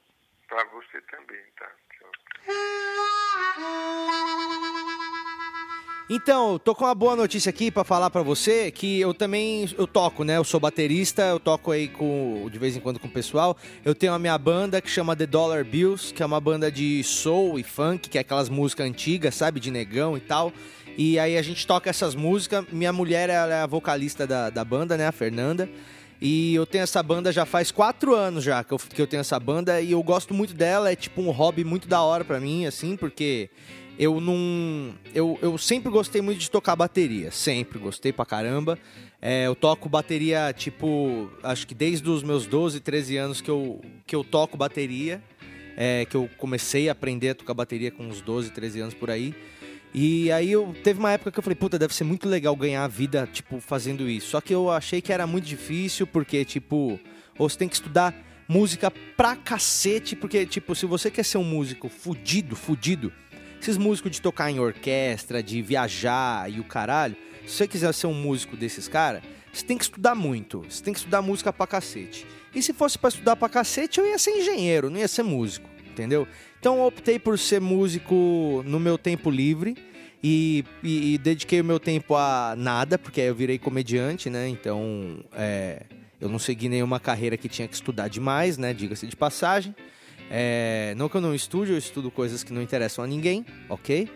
Então, 6.09 6.57
tô 6.57 6.73
com 6.73 6.85
uma 6.85 6.95
boa 6.95 7.17
notícia 7.17 7.51
aqui 7.51 7.69
pra 7.69 7.83
falar 7.83 8.11
pra 8.11 8.23
você, 8.23 8.71
que 8.71 9.01
eu 9.01 9.13
também 9.13 9.69
eu 9.77 9.89
toco, 9.89 10.23
né? 10.23 10.37
Eu 10.37 10.45
sou 10.45 10.61
baterista, 10.61 11.23
eu 11.23 11.41
toco 11.41 11.73
aí 11.73 11.89
com 11.89 12.49
de 12.49 12.61
vez 12.61 12.77
em 12.77 12.81
quando 12.81 13.01
com 13.01 13.09
o 13.09 13.11
pessoal. 13.11 13.57
Eu 13.85 13.93
tenho 13.93 14.13
a 14.13 14.19
minha 14.19 14.39
banda 14.39 14.81
que 14.81 14.89
chama 14.89 15.17
The 15.17 15.27
Dollar 15.27 15.65
Bills, 15.65 16.15
que 16.15 16.23
é 16.23 16.27
uma 16.27 16.41
banda 16.41 16.71
de 16.71 17.03
soul 17.03 17.59
e 17.59 17.65
funk, 17.65 18.09
que 18.09 18.19
é 18.19 18.21
aquelas 18.21 18.49
músicas 18.49 18.87
antigas, 18.87 19.35
sabe, 19.35 19.59
de 19.59 19.69
negão 19.69 20.17
e 20.17 20.21
tal. 20.21 20.53
E 20.97 21.19
aí 21.19 21.37
a 21.37 21.43
gente 21.43 21.67
toca 21.67 21.91
essas 21.91 22.15
músicas. 22.15 22.65
Minha 22.71 22.93
mulher 22.93 23.29
é 23.29 23.55
a 23.55 23.67
vocalista 23.67 24.29
da, 24.29 24.49
da 24.49 24.65
banda, 24.65 24.97
né, 24.97 25.09
a 25.09 25.13
Fernanda. 25.13 25.69
E 26.21 26.55
eu 26.55 26.65
tenho 26.65 26.85
essa 26.85 27.03
banda 27.03 27.33
já 27.33 27.45
faz 27.45 27.73
quatro 27.73 28.15
anos 28.15 28.45
já 28.45 28.63
que 28.63 28.73
eu, 28.73 28.79
que 28.79 29.03
eu 29.03 29.07
tenho 29.09 29.21
essa 29.21 29.39
banda 29.41 29.81
e 29.81 29.91
eu 29.91 30.03
gosto 30.05 30.33
muito 30.33 30.55
dela. 30.55 30.93
É 30.93 30.95
tipo 30.95 31.21
um 31.21 31.33
hobby 31.33 31.65
muito 31.65 31.89
da 31.89 32.01
hora 32.01 32.25
pra 32.25 32.39
mim, 32.39 32.65
assim, 32.65 32.97
porque 32.97 33.51
eu 33.99 34.21
não. 34.21 34.95
Eu, 35.15 35.39
eu 35.41 35.57
sempre 35.59 35.91
gostei 35.91 36.21
muito 36.21 36.39
de 36.39 36.51
tocar 36.51 36.77
bateria. 36.77 37.31
Sempre 37.31 37.79
gostei 37.79 38.13
pra 38.13 38.27
caramba. 38.27 38.79
É, 39.21 39.47
eu 39.47 39.55
toco 39.55 39.89
bateria, 39.89 40.53
tipo, 40.53 41.31
acho 41.43 41.67
que 41.67 41.75
desde 41.75 42.09
os 42.09 42.23
meus 42.23 42.47
12, 42.47 42.81
13 42.81 43.17
anos 43.17 43.41
que 43.41 43.51
eu, 43.51 43.81
que 44.07 44.15
eu 44.15 44.23
toco 44.23 44.57
bateria. 44.57 45.23
É, 45.79 46.07
que 46.07 46.17
eu 46.17 46.29
comecei 46.39 46.89
a 46.89 46.93
aprender 46.93 47.31
a 47.31 47.35
tocar 47.35 47.53
bateria 47.53 47.91
com 47.91 48.05
uns 48.05 48.23
12, 48.23 48.51
13 48.51 48.81
anos 48.81 48.95
por 48.95 49.11
aí. 49.11 49.35
E 49.93 50.31
aí 50.33 50.53
eu 50.53 50.75
teve 50.83 50.99
uma 50.99 51.13
época 51.13 51.31
que 51.31 51.39
eu 51.39 51.43
falei, 51.43 51.55
puta, 51.55 51.79
deve 51.79 51.95
ser 51.95 52.05
muito 52.05 52.29
legal 52.29 52.55
ganhar 52.57 52.85
a 52.85 52.89
vida, 52.89 53.29
tipo, 53.33 53.61
fazendo 53.61 54.09
isso. 54.09 54.29
Só 54.29 54.41
que 54.41 54.55
eu 54.55 54.71
achei 54.71 55.01
que 55.01 55.13
era 55.13 55.27
muito 55.27 55.45
difícil, 55.45 56.07
porque, 56.07 56.45
tipo, 56.45 56.99
você 57.37 57.59
tem 57.59 57.69
que 57.69 57.75
estudar 57.77 58.15
música 58.49 58.91
pra 59.17 59.37
cacete, 59.37 60.15
porque, 60.15 60.47
tipo, 60.47 60.75
se 60.75 60.87
você 60.87 61.11
quer 61.11 61.25
ser 61.25 61.39
um 61.39 61.45
músico 61.45 61.89
fudido, 61.89 62.55
fudido, 62.55 63.13
esses 63.67 63.77
músicos 63.77 64.13
de 64.13 64.23
tocar 64.23 64.49
em 64.49 64.61
orquestra, 64.61 65.43
de 65.43 65.61
viajar 65.61 66.49
e 66.49 66.61
o 66.61 66.65
caralho, 66.65 67.17
se 67.45 67.57
você 67.57 67.67
quiser 67.67 67.93
ser 67.93 68.07
um 68.07 68.15
músico 68.15 68.57
desses 68.57 68.87
caras, 68.87 69.23
você 69.53 69.65
tem 69.65 69.77
que 69.77 69.85
estudar 69.85 70.15
muito. 70.15 70.65
Você 70.69 70.85
tem 70.85 70.93
que 70.93 71.01
estudar 71.01 71.21
música 71.21 71.53
pra 71.53 71.67
cacete. 71.67 72.27
E 72.55 72.63
se 72.63 72.73
fosse 72.73 72.97
pra 72.97 73.09
estudar 73.09 73.35
pra 73.35 73.49
cacete, 73.49 73.99
eu 73.99 74.07
ia 74.07 74.19
ser 74.19 74.31
engenheiro, 74.39 74.89
não 74.89 74.99
ia 74.99 75.09
ser 75.09 75.25
músico, 75.25 75.69
entendeu? 75.85 76.29
Então 76.61 76.77
eu 76.77 76.85
optei 76.85 77.19
por 77.19 77.39
ser 77.39 77.61
músico 77.61 78.63
no 78.65 78.79
meu 78.79 78.97
tempo 78.97 79.31
livre. 79.31 79.77
E, 80.23 80.65
e, 80.83 81.15
e 81.15 81.19
dediquei 81.19 81.61
o 81.61 81.65
meu 81.65 81.79
tempo 81.79 82.17
a 82.17 82.55
nada, 82.57 82.99
porque 82.99 83.21
eu 83.21 83.35
virei 83.35 83.59
comediante, 83.59 84.31
né? 84.31 84.49
Então, 84.49 85.25
é, 85.33 85.83
eu 86.21 86.29
não 86.29 86.39
segui 86.39 86.69
nenhuma 86.69 86.99
carreira 86.99 87.37
que 87.37 87.49
tinha 87.49 87.69
que 87.69 87.75
estudar 87.75 88.09
demais, 88.09 88.57
né? 88.59 88.73
Diga-se 88.73 89.07
de 89.07 89.15
passagem. 89.15 89.75
É, 90.31 90.95
não 90.97 91.09
que 91.09 91.17
eu 91.17 91.21
não 91.21 91.35
estude, 91.35 91.73
eu 91.73 91.79
estudo 91.79 92.11
coisas 92.11 92.43
que 92.43 92.53
não 92.53 92.63
interessam 92.63 93.05
a 93.05 93.07
ninguém, 93.07 93.45
ok? 93.69 94.09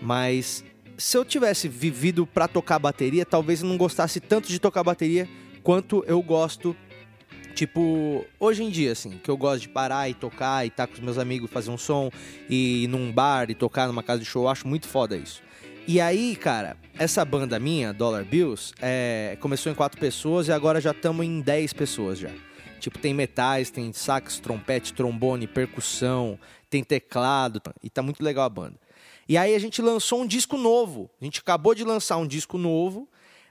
Mas 0.00 0.64
se 0.96 1.16
eu 1.16 1.24
tivesse 1.24 1.68
vivido 1.68 2.26
para 2.26 2.48
tocar 2.48 2.78
bateria, 2.78 3.24
talvez 3.24 3.60
eu 3.62 3.68
não 3.68 3.76
gostasse 3.76 4.20
tanto 4.20 4.48
de 4.48 4.58
tocar 4.58 4.82
bateria 4.82 5.28
quanto 5.62 6.04
eu 6.06 6.22
gosto, 6.22 6.76
tipo, 7.54 8.24
hoje 8.38 8.62
em 8.62 8.70
dia, 8.70 8.92
assim, 8.92 9.18
que 9.22 9.30
eu 9.30 9.36
gosto 9.36 9.62
de 9.62 9.68
parar 9.68 10.08
e 10.08 10.14
tocar 10.14 10.64
e 10.64 10.68
estar 10.68 10.86
tá 10.86 10.92
com 10.92 10.94
os 10.94 11.00
meus 11.00 11.18
amigos, 11.18 11.50
fazer 11.50 11.70
um 11.70 11.78
som 11.78 12.10
e 12.48 12.84
ir 12.84 12.88
num 12.88 13.10
bar 13.12 13.50
e 13.50 13.54
tocar 13.54 13.86
numa 13.88 14.02
casa 14.02 14.20
de 14.20 14.26
show, 14.26 14.44
eu 14.44 14.48
acho 14.48 14.66
muito 14.68 14.86
foda 14.86 15.16
isso. 15.16 15.42
E 15.88 16.00
aí, 16.00 16.34
cara, 16.34 16.76
essa 16.98 17.24
banda 17.24 17.60
minha, 17.60 17.92
Dollar 17.92 18.24
Bills, 18.24 18.72
é, 18.80 19.36
começou 19.40 19.70
em 19.70 19.74
quatro 19.74 20.00
pessoas 20.00 20.48
e 20.48 20.52
agora 20.52 20.80
já 20.80 20.90
estamos 20.90 21.24
em 21.24 21.40
dez 21.40 21.72
pessoas 21.72 22.18
já. 22.18 22.30
Tipo, 22.78 22.98
tem 22.98 23.14
metais, 23.14 23.70
tem 23.70 23.92
sax, 23.92 24.38
trompete, 24.38 24.92
trombone, 24.92 25.46
percussão, 25.46 26.38
tem 26.68 26.84
teclado 26.84 27.60
e 27.82 27.90
tá 27.90 28.02
muito 28.02 28.22
legal 28.22 28.44
a 28.44 28.48
banda. 28.48 28.78
E 29.28 29.36
aí 29.36 29.54
a 29.54 29.58
gente 29.58 29.82
lançou 29.82 30.22
um 30.22 30.26
disco 30.26 30.56
novo. 30.56 31.10
A 31.20 31.24
gente 31.24 31.40
acabou 31.40 31.74
de 31.74 31.84
lançar 31.84 32.16
um 32.16 32.26
disco 32.26 32.56
novo. 32.56 33.08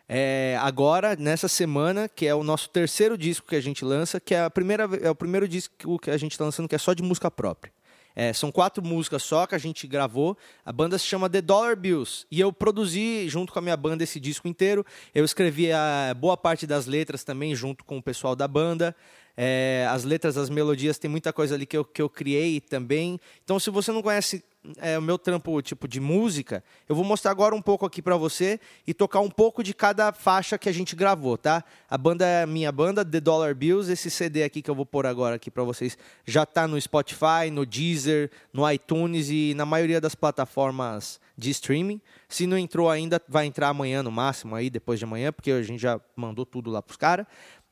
É, 0.08 0.58
agora, 0.62 1.16
nessa 1.16 1.48
semana, 1.48 2.08
que 2.08 2.26
é 2.26 2.36
o 2.36 2.44
nosso 2.44 2.70
terceiro 2.70 3.18
disco 3.18 3.48
que 3.48 3.56
a 3.56 3.62
gente 3.62 3.84
lança, 3.84 4.20
que 4.20 4.36
é, 4.36 4.44
a 4.44 4.50
primeira, 4.50 4.88
é 5.02 5.10
o 5.10 5.16
primeiro 5.16 5.48
disco 5.48 6.00
que 6.00 6.12
a 6.12 6.18
gente 6.18 6.34
está 6.34 6.46
lançando 6.46 6.70
que 6.70 6.76
é 6.76 6.78
só 6.78 6.94
de 6.94 7.04
música 7.04 7.30
própria. 7.30 7.74
É, 8.16 8.32
são 8.32 8.52
quatro 8.52 8.84
músicas 8.84 9.24
só 9.24 9.46
que 9.46 9.54
a 9.56 9.58
gente 9.58 9.86
gravou. 9.86 10.38
A 10.66 10.72
banda 10.72 10.98
se 10.98 11.06
chama 11.06 11.30
The 11.30 11.42
Dollar 11.42 11.76
Bills. 11.76 12.26
E 12.32 12.40
eu 12.40 12.54
produzi, 12.54 13.28
junto 13.28 13.52
com 13.52 13.60
a 13.60 13.62
minha 13.62 13.76
banda, 13.76 14.04
esse 14.04 14.20
disco 14.20 14.48
inteiro. 14.48 14.86
Eu 15.14 15.26
escrevi 15.26 15.72
a 15.72 16.16
boa 16.18 16.38
parte 16.38 16.66
das 16.66 16.86
letras 16.86 17.24
também, 17.24 17.54
junto 17.54 17.84
com 17.84 17.98
o 17.98 18.04
pessoal 18.04 18.36
da 18.36 18.48
banda. 18.48 18.96
É, 19.38 19.86
as 19.90 20.06
letras, 20.06 20.38
as 20.38 20.50
melodias, 20.50 20.98
tem 20.98 21.12
muita 21.12 21.34
coisa 21.34 21.56
ali 21.56 21.66
que 21.66 21.76
eu, 21.76 21.84
que 21.84 22.02
eu 22.02 22.10
criei 22.10 22.62
também. 22.62 23.20
Então, 23.44 23.60
se 23.60 23.70
você 23.70 23.92
não 23.92 24.02
conhece 24.02 24.44
é, 24.78 24.98
o 24.98 25.02
meu 25.02 25.18
trampo 25.18 25.62
tipo 25.62 25.88
de 25.88 26.00
música, 26.00 26.64
eu 26.88 26.96
vou 26.96 27.04
mostrar 27.04 27.32
agora 27.32 27.56
um 27.56 27.62
pouco 27.62 27.86
aqui 27.86 28.02
para 28.02 28.18
você 28.18 28.60
e 28.86 28.94
tocar 28.94 29.20
um 29.20 29.30
pouco 29.30 29.64
de 29.64 29.74
cada 29.74 30.12
faixa 30.12 30.58
que 30.58 30.70
a 30.70 30.72
gente 30.72 30.96
gravou, 30.96 31.38
tá? 31.38 31.64
A 31.90 31.98
banda 31.98 32.26
é 32.26 32.46
minha 32.46 32.72
banda, 32.72 33.04
The 33.04 33.20
Dollar 33.20 33.56
Bills. 33.56 33.92
Esse 33.92 34.10
CD 34.10 34.44
aqui 34.44 34.62
que 34.62 34.70
eu 34.70 34.76
vou 34.76 34.86
pôr 34.86 35.06
agora 35.06 35.36
aqui 35.36 35.52
para 35.52 35.64
vocês 35.64 35.98
já 36.26 36.46
tá 36.46 36.68
no 36.68 36.80
Spotify, 36.80 37.50
no 37.52 37.66
Deezer, 37.66 38.32
no 38.54 38.70
iTunes 38.70 39.30
e 39.30 39.54
na 39.56 39.66
maioria 39.66 40.00
das 40.02 40.16
plataformas 40.16 41.20
de 41.38 41.50
streaming. 41.52 42.02
Se 42.28 42.48
não 42.48 42.58
entrou 42.58 42.90
ainda, 42.90 43.22
vai 43.28 43.46
entrar 43.46 43.70
amanhã 43.70 44.02
no 44.02 44.12
máximo 44.12 44.56
aí, 44.56 44.70
depois 44.70 45.00
de 45.00 45.06
amanhã, 45.06 45.32
porque 45.32 45.52
a 45.52 45.62
gente 45.62 45.82
já 45.82 46.00
mandou 46.16 46.46
tudo 46.46 46.72
lá 46.72 46.82
pros 46.82 46.98
caras. 46.98 47.26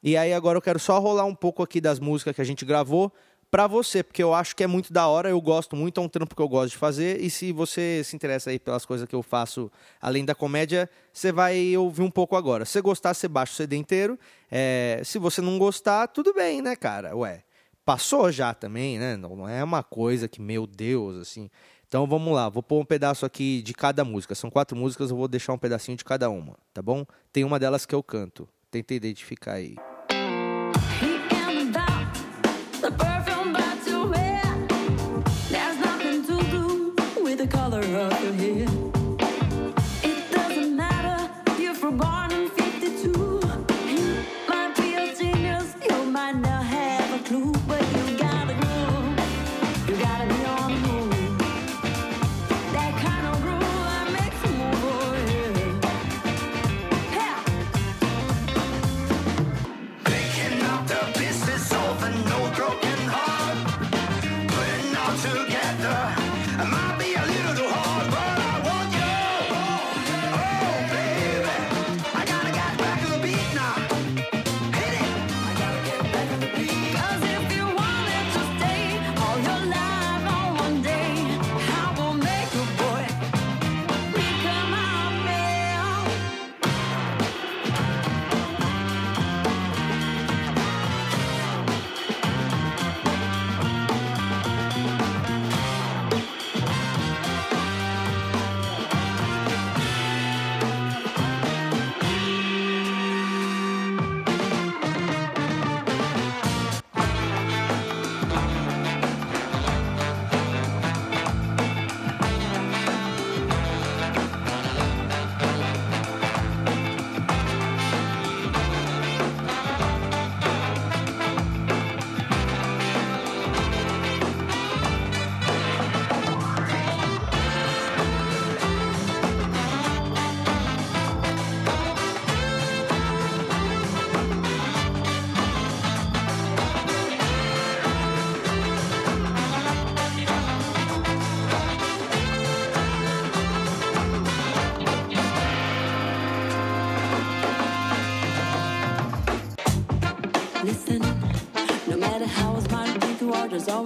E 0.06 0.18
aí 0.18 0.34
agora 0.34 0.58
eu 0.58 0.62
quero 0.62 0.80
só 0.80 1.00
rolar 1.00 1.24
um 1.24 1.34
pouco 1.34 1.64
aqui 1.64 1.80
das 1.80 1.98
músicas 1.98 2.36
que 2.36 2.42
a 2.42 2.46
gente 2.46 2.66
gravou 2.66 3.10
para 3.54 3.68
você, 3.68 4.02
porque 4.02 4.24
eu 4.24 4.34
acho 4.34 4.56
que 4.56 4.64
é 4.64 4.68
muito 4.68 4.92
da 4.92 5.06
hora, 5.06 5.30
eu 5.30 5.40
gosto 5.40 5.76
muito, 5.76 6.02
é 6.02 6.04
um 6.04 6.10
trampo 6.10 6.36
que 6.36 6.42
eu 6.42 6.50
gosto 6.50 6.72
de 6.72 6.78
fazer, 6.78 7.22
e 7.22 7.30
se 7.30 7.52
você 7.52 8.02
se 8.04 8.16
interessa 8.16 8.50
aí 8.50 8.58
pelas 8.58 8.84
coisas 8.84 9.08
que 9.08 9.14
eu 9.14 9.22
faço 9.22 9.72
além 10.02 10.26
da 10.26 10.34
comédia, 10.34 10.90
você 11.14 11.32
vai 11.32 11.78
ouvir 11.78 12.02
um 12.02 12.10
pouco 12.10 12.36
agora. 12.36 12.66
Se 12.66 12.82
gostar, 12.82 13.14
você 13.14 13.28
baixa 13.28 13.54
o 13.54 13.56
CD 13.56 13.76
inteiro. 13.76 14.18
É, 14.50 15.00
se 15.06 15.20
você 15.20 15.40
não 15.40 15.60
gostar, 15.60 16.08
tudo 16.08 16.34
bem, 16.34 16.64
né, 16.64 16.76
cara? 16.76 17.16
Ué, 17.16 17.44
passou 17.86 18.32
já 18.32 18.56
também, 18.56 18.98
né? 18.98 19.16
Não, 19.16 19.36
não 19.36 19.48
é 19.48 19.64
uma 19.64 19.84
coisa 19.84 20.28
que, 20.28 20.42
meu 20.42 20.66
Deus, 20.66 21.22
assim. 21.22 21.48
Então 21.88 22.08
vamos 22.08 22.34
lá, 22.34 22.50
vou 22.50 22.64
pôr 22.64 22.82
um 22.82 22.86
pedaço 22.86 23.24
aqui 23.24 23.62
de 23.62 23.76
cada 23.76 24.04
música. 24.04 24.34
São 24.34 24.50
quatro 24.50 24.76
músicas, 24.76 25.12
eu 25.12 25.16
vou 25.16 25.28
deixar 25.28 25.54
um 25.54 25.60
pedacinho 25.60 25.96
de 25.96 26.04
cada 26.04 26.28
uma, 26.28 26.58
tá 26.74 26.82
bom? 26.82 27.06
Tem 27.32 27.44
uma 27.44 27.60
delas 27.60 27.86
que 27.86 27.94
eu 27.94 28.02
canto. 28.02 28.50
Tenta 28.72 28.96
identificar 28.96 29.54
aí. 29.54 29.76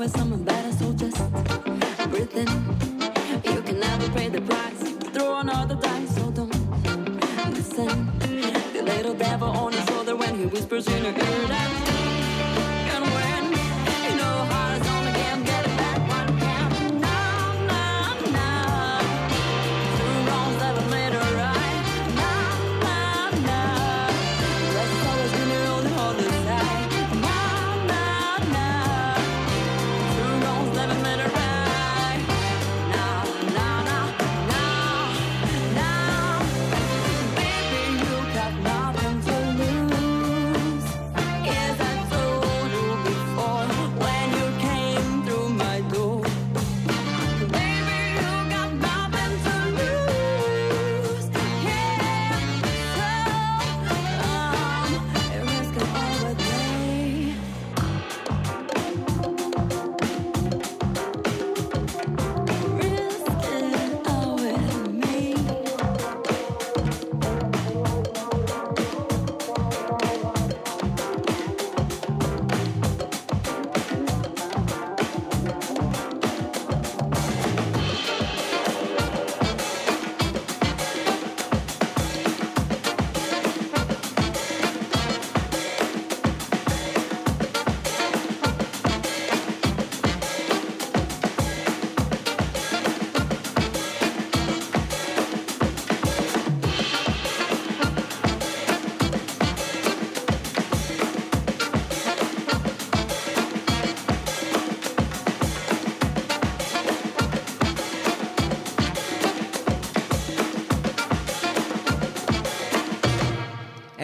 summer 0.07 0.36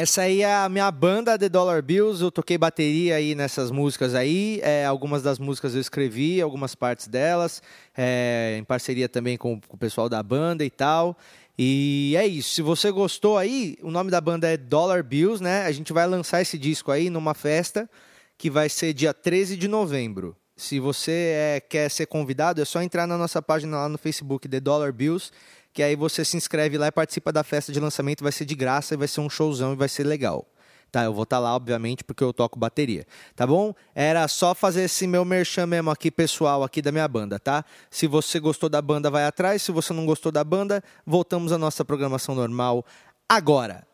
Essa 0.04 0.24
aí 0.24 0.42
é 0.42 0.54
a 0.54 0.68
minha 0.68 0.92
banda, 0.92 1.40
The 1.40 1.48
Dollar 1.48 1.82
Bills. 1.82 2.22
Eu 2.22 2.30
toquei 2.30 2.58
bateria 2.58 3.16
aí 3.16 3.34
nessas 3.36 3.72
músicas 3.72 4.14
aí. 4.14 4.60
É, 4.62 4.84
algumas 4.84 5.24
das 5.24 5.40
músicas 5.40 5.76
eu 5.76 5.80
escrevi, 5.80 6.42
algumas 6.42 6.76
partes 6.76 7.08
delas, 7.08 7.64
é, 7.96 8.58
em 8.60 8.66
parceria 8.66 9.08
também 9.08 9.38
com, 9.38 9.62
com 9.62 9.78
o 9.78 9.80
pessoal 9.80 10.10
da 10.10 10.22
banda 10.22 10.66
e 10.66 10.70
tal. 10.70 11.18
E 11.58 12.16
é 12.18 12.28
isso. 12.28 12.54
Se 12.54 12.62
você 12.62 12.92
gostou 12.92 13.38
aí, 13.38 13.78
o 13.82 13.90
nome 13.90 14.12
da 14.12 14.20
banda 14.20 14.46
é 14.46 14.58
Dollar 14.58 15.06
Bills, 15.06 15.42
né? 15.42 15.66
A 15.66 15.72
gente 15.72 15.94
vai 15.94 16.06
lançar 16.06 16.42
esse 16.42 16.58
disco 16.58 16.92
aí 16.92 17.10
numa 17.10 17.34
festa 17.34 17.90
que 18.38 18.50
vai 18.50 18.68
ser 18.68 18.92
dia 18.92 19.14
13 19.14 19.56
de 19.56 19.70
novembro. 19.70 20.36
Se 20.58 20.82
você 20.82 21.32
é, 21.34 21.62
quer 21.62 21.90
ser 21.90 22.08
convidado, 22.08 22.62
é 22.62 22.66
só 22.66 22.82
entrar 22.82 23.08
na 23.08 23.18
nossa 23.18 23.42
página 23.42 23.78
lá 23.78 23.88
no 23.88 23.98
Facebook, 23.98 24.50
The 24.50 24.60
Dollar 24.60 24.92
Bills, 24.92 25.32
que 25.74 25.82
aí 25.82 25.96
você 25.96 26.24
se 26.24 26.38
inscreve 26.38 26.78
lá 26.78 26.88
e 26.88 26.92
participa 26.92 27.32
da 27.32 27.44
festa 27.44 27.72
de 27.72 27.80
lançamento, 27.80 28.24
vai 28.24 28.32
ser 28.32 28.46
de 28.46 28.56
graça 28.56 28.94
e 28.94 28.98
vai 28.98 29.08
ser 29.08 29.22
um 29.22 29.30
showzão 29.30 29.74
e 29.74 29.76
vai 29.76 29.90
ser 29.90 30.04
legal. 30.04 30.48
Tá, 30.92 31.06
eu 31.06 31.14
vou 31.14 31.24
estar 31.24 31.38
tá 31.38 31.40
lá, 31.40 31.56
obviamente, 31.56 32.04
porque 32.04 32.24
eu 32.24 32.32
toco 32.32 32.60
bateria. 32.60 33.08
Tá 33.36 33.48
bom? 33.48 33.74
Era 33.96 34.28
só 34.28 34.54
fazer 34.54 34.84
esse 34.84 35.08
meu 35.08 35.26
merchan 35.26 35.66
mesmo 35.66 35.90
aqui, 35.90 36.12
pessoal, 36.12 36.64
aqui 36.64 36.84
da 36.84 36.92
minha 36.92 37.08
banda, 37.08 37.40
tá? 37.40 37.66
Se 37.90 38.06
você 38.06 38.40
gostou 38.40 38.70
da 38.70 38.80
banda, 38.80 39.10
vai 39.10 39.26
atrás. 39.26 39.64
Se 39.64 39.72
você 39.72 39.92
não 39.92 40.06
gostou 40.06 40.32
da 40.32 40.44
banda, 40.44 40.84
voltamos 41.04 41.52
à 41.52 41.58
nossa 41.58 41.84
programação 41.84 42.36
normal 42.36 42.86
agora. 43.28 43.88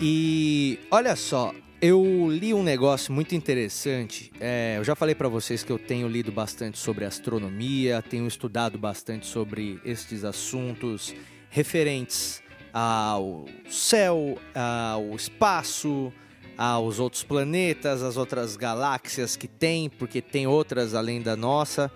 E 0.00 0.78
olha 0.88 1.16
só, 1.16 1.52
eu 1.80 2.28
li 2.30 2.52
um 2.52 2.62
negócio 2.62 3.12
muito 3.12 3.34
interessante. 3.34 4.30
É, 4.38 4.74
eu 4.76 4.84
já 4.84 4.94
falei 4.94 5.14
para 5.14 5.28
vocês 5.28 5.62
que 5.62 5.72
eu 5.72 5.78
tenho 5.78 6.06
lido 6.06 6.30
bastante 6.30 6.78
sobre 6.78 7.06
astronomia, 7.06 8.02
tenho 8.02 8.26
estudado 8.26 8.78
bastante 8.78 9.26
sobre 9.26 9.80
estes 9.84 10.22
assuntos 10.22 11.14
referentes 11.48 12.42
ao 12.72 13.46
céu, 13.68 14.38
ao 14.54 15.16
espaço, 15.16 16.12
aos 16.56 16.98
outros 16.98 17.24
planetas, 17.24 18.02
às 18.02 18.18
outras 18.18 18.56
galáxias 18.56 19.34
que 19.34 19.48
tem, 19.48 19.88
porque 19.88 20.20
tem 20.20 20.46
outras 20.46 20.94
além 20.94 21.22
da 21.22 21.34
nossa. 21.34 21.90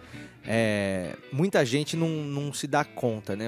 É, 0.47 1.15
muita 1.31 1.65
gente 1.65 1.97
não, 1.97 2.09
não, 2.09 2.53
se 2.53 2.67
dá 2.67 2.85
conta 2.85 3.37
né, 3.37 3.47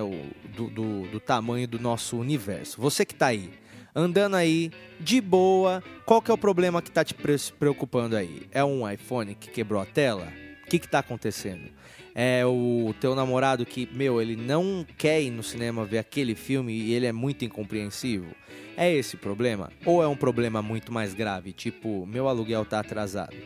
do, 0.54 0.70
do, 0.70 1.02
do, 1.08 1.20
tamanho 1.20 1.66
do 1.66 1.78
nosso 1.78 2.18
universo. 2.18 2.80
Você 2.80 3.04
que 3.04 3.12
está 3.12 3.26
aí, 3.28 3.50
andando 3.96 4.36
aí, 4.36 4.70
de 5.00 5.20
boa, 5.20 5.82
qual 6.04 6.20
que 6.20 6.30
é 6.30 6.34
o 6.34 6.38
problema 6.38 6.82
que 6.82 6.90
está 6.90 7.02
te 7.02 7.14
preocupando 7.58 8.14
aí? 8.14 8.46
É 8.52 8.62
um 8.62 8.88
iPhone 8.88 9.34
que 9.34 9.50
quebrou 9.50 9.80
a 9.80 9.86
tela? 9.86 10.28
O 10.64 10.68
que 10.68 10.76
está 10.76 10.98
acontecendo? 10.98 11.74
é 12.18 12.46
o 12.46 12.94
teu 12.98 13.14
namorado 13.14 13.66
que, 13.66 13.86
meu, 13.92 14.22
ele 14.22 14.36
não 14.36 14.86
quer 14.96 15.20
ir 15.20 15.30
no 15.30 15.42
cinema 15.42 15.84
ver 15.84 15.98
aquele 15.98 16.34
filme 16.34 16.72
e 16.72 16.94
ele 16.94 17.04
é 17.04 17.12
muito 17.12 17.44
incompreensível? 17.44 18.30
É 18.74 18.90
esse 18.90 19.16
o 19.16 19.18
problema? 19.18 19.70
Ou 19.84 20.02
é 20.02 20.08
um 20.08 20.16
problema 20.16 20.62
muito 20.62 20.90
mais 20.90 21.12
grave, 21.12 21.52
tipo, 21.52 22.06
meu 22.06 22.26
aluguel 22.26 22.64
tá 22.64 22.80
atrasado? 22.80 23.36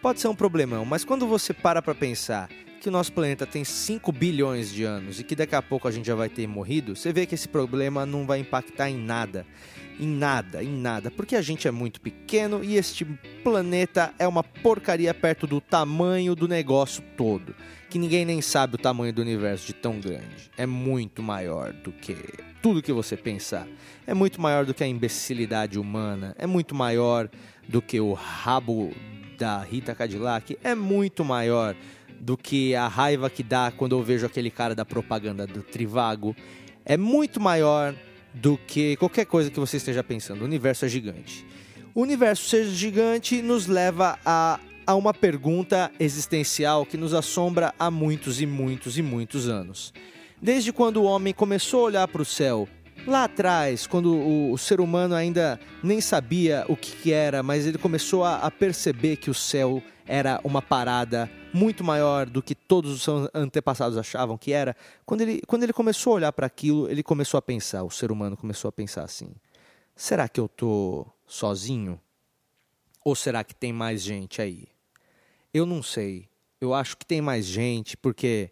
Pode 0.00 0.20
ser 0.20 0.28
um 0.28 0.36
problemão, 0.36 0.84
mas 0.84 1.04
quando 1.04 1.26
você 1.26 1.52
para 1.52 1.82
pra 1.82 1.96
pensar 1.96 2.48
que 2.82 2.88
o 2.88 2.92
nosso 2.92 3.12
planeta 3.12 3.46
tem 3.46 3.62
5 3.62 4.10
bilhões 4.10 4.72
de 4.72 4.82
anos 4.82 5.20
e 5.20 5.24
que 5.24 5.36
daqui 5.36 5.54
a 5.54 5.62
pouco 5.62 5.86
a 5.86 5.90
gente 5.92 6.06
já 6.06 6.16
vai 6.16 6.28
ter 6.28 6.48
morrido, 6.48 6.96
você 6.96 7.12
vê 7.12 7.26
que 7.26 7.34
esse 7.36 7.48
problema 7.48 8.04
não 8.04 8.26
vai 8.26 8.40
impactar 8.40 8.90
em 8.90 8.98
nada. 8.98 9.46
Em 10.00 10.08
nada, 10.08 10.64
em 10.64 10.70
nada, 10.70 11.10
porque 11.10 11.36
a 11.36 11.42
gente 11.42 11.68
é 11.68 11.70
muito 11.70 12.00
pequeno 12.00 12.64
e 12.64 12.76
este 12.76 13.04
planeta 13.44 14.12
é 14.18 14.26
uma 14.26 14.42
porcaria 14.42 15.12
perto 15.14 15.46
do 15.46 15.60
tamanho 15.60 16.34
do 16.34 16.48
negócio 16.48 17.04
todo 17.16 17.54
que 17.92 17.98
ninguém 17.98 18.24
nem 18.24 18.40
sabe 18.40 18.76
o 18.76 18.78
tamanho 18.78 19.12
do 19.12 19.20
universo 19.20 19.66
de 19.66 19.74
tão 19.74 20.00
grande. 20.00 20.50
É 20.56 20.64
muito 20.64 21.22
maior 21.22 21.74
do 21.74 21.92
que 21.92 22.16
tudo 22.62 22.80
que 22.80 22.90
você 22.90 23.18
pensar. 23.18 23.68
É 24.06 24.14
muito 24.14 24.40
maior 24.40 24.64
do 24.64 24.72
que 24.72 24.82
a 24.82 24.86
imbecilidade 24.86 25.78
humana. 25.78 26.34
É 26.38 26.46
muito 26.46 26.74
maior 26.74 27.28
do 27.68 27.82
que 27.82 28.00
o 28.00 28.14
rabo 28.14 28.90
da 29.36 29.58
Rita 29.58 29.94
Cadillac. 29.94 30.56
É 30.64 30.74
muito 30.74 31.22
maior 31.22 31.76
do 32.22 32.36
que 32.36 32.74
a 32.76 32.86
raiva 32.86 33.28
que 33.28 33.42
dá 33.42 33.72
quando 33.76 33.96
eu 33.96 34.02
vejo 34.02 34.24
aquele 34.24 34.50
cara 34.50 34.76
da 34.76 34.84
propaganda 34.84 35.44
do 35.44 35.60
Trivago. 35.60 36.36
É 36.84 36.96
muito 36.96 37.40
maior 37.40 37.94
do 38.32 38.56
que 38.56 38.96
qualquer 38.96 39.26
coisa 39.26 39.50
que 39.50 39.58
você 39.58 39.76
esteja 39.76 40.04
pensando. 40.04 40.42
O 40.42 40.44
universo 40.44 40.84
é 40.84 40.88
gigante. 40.88 41.44
O 41.92 42.00
universo 42.00 42.48
ser 42.48 42.64
gigante 42.66 43.42
nos 43.42 43.66
leva 43.66 44.18
a 44.24 44.60
a 44.86 44.94
uma 44.94 45.14
pergunta 45.14 45.90
existencial 45.98 46.84
que 46.84 46.96
nos 46.96 47.14
assombra 47.14 47.74
há 47.78 47.90
muitos 47.90 48.40
e 48.40 48.46
muitos 48.46 48.98
e 48.98 49.02
muitos 49.02 49.48
anos. 49.48 49.92
Desde 50.40 50.72
quando 50.72 50.96
o 50.98 51.04
homem 51.04 51.32
começou 51.32 51.80
a 51.80 51.84
olhar 51.84 52.08
para 52.08 52.22
o 52.22 52.24
céu, 52.24 52.68
lá 53.06 53.24
atrás, 53.24 53.86
quando 53.86 54.14
o, 54.14 54.52
o, 54.52 54.58
ser 54.58 54.80
humano 54.80 55.14
ainda 55.14 55.58
nem 55.82 56.00
sabia 56.00 56.64
o 56.68 56.76
que, 56.76 56.92
que 56.96 57.12
era, 57.12 57.42
mas 57.42 57.66
ele 57.66 57.78
começou 57.78 58.24
a, 58.24 58.36
a 58.36 58.50
perceber 58.50 59.16
que 59.16 59.30
o 59.30 59.34
céu 59.34 59.82
era 60.06 60.40
uma 60.44 60.60
parada 60.60 61.30
muito 61.52 61.84
maior 61.84 62.26
do 62.26 62.42
que 62.42 62.54
todos 62.54 62.92
os 62.92 63.02
seus 63.02 63.28
antepassados 63.34 63.98
achavam 63.98 64.38
que 64.38 64.52
era. 64.52 64.76
Quando 65.04 65.20
ele, 65.20 65.42
quando 65.46 65.62
ele 65.62 65.72
começou 65.72 66.12
a 66.12 66.16
olhar 66.16 66.32
para 66.32 66.46
aquilo, 66.46 66.90
ele 66.90 67.02
começou 67.02 67.38
a 67.38 67.42
pensar, 67.42 67.82
o 67.82 67.90
ser 67.90 68.10
humano 68.10 68.36
começou 68.36 68.68
a 68.68 68.72
pensar 68.72 69.04
assim: 69.04 69.34
será 69.94 70.28
que 70.28 70.40
eu 70.40 70.48
tô 70.48 71.06
sozinho? 71.26 72.00
Ou 73.04 73.14
será 73.16 73.42
que 73.42 73.54
tem 73.54 73.72
mais 73.72 74.00
gente 74.00 74.40
aí? 74.40 74.68
Eu 75.52 75.66
não 75.66 75.82
sei. 75.82 76.28
Eu 76.60 76.72
acho 76.72 76.96
que 76.96 77.04
tem 77.04 77.20
mais 77.20 77.44
gente, 77.44 77.96
porque, 77.96 78.50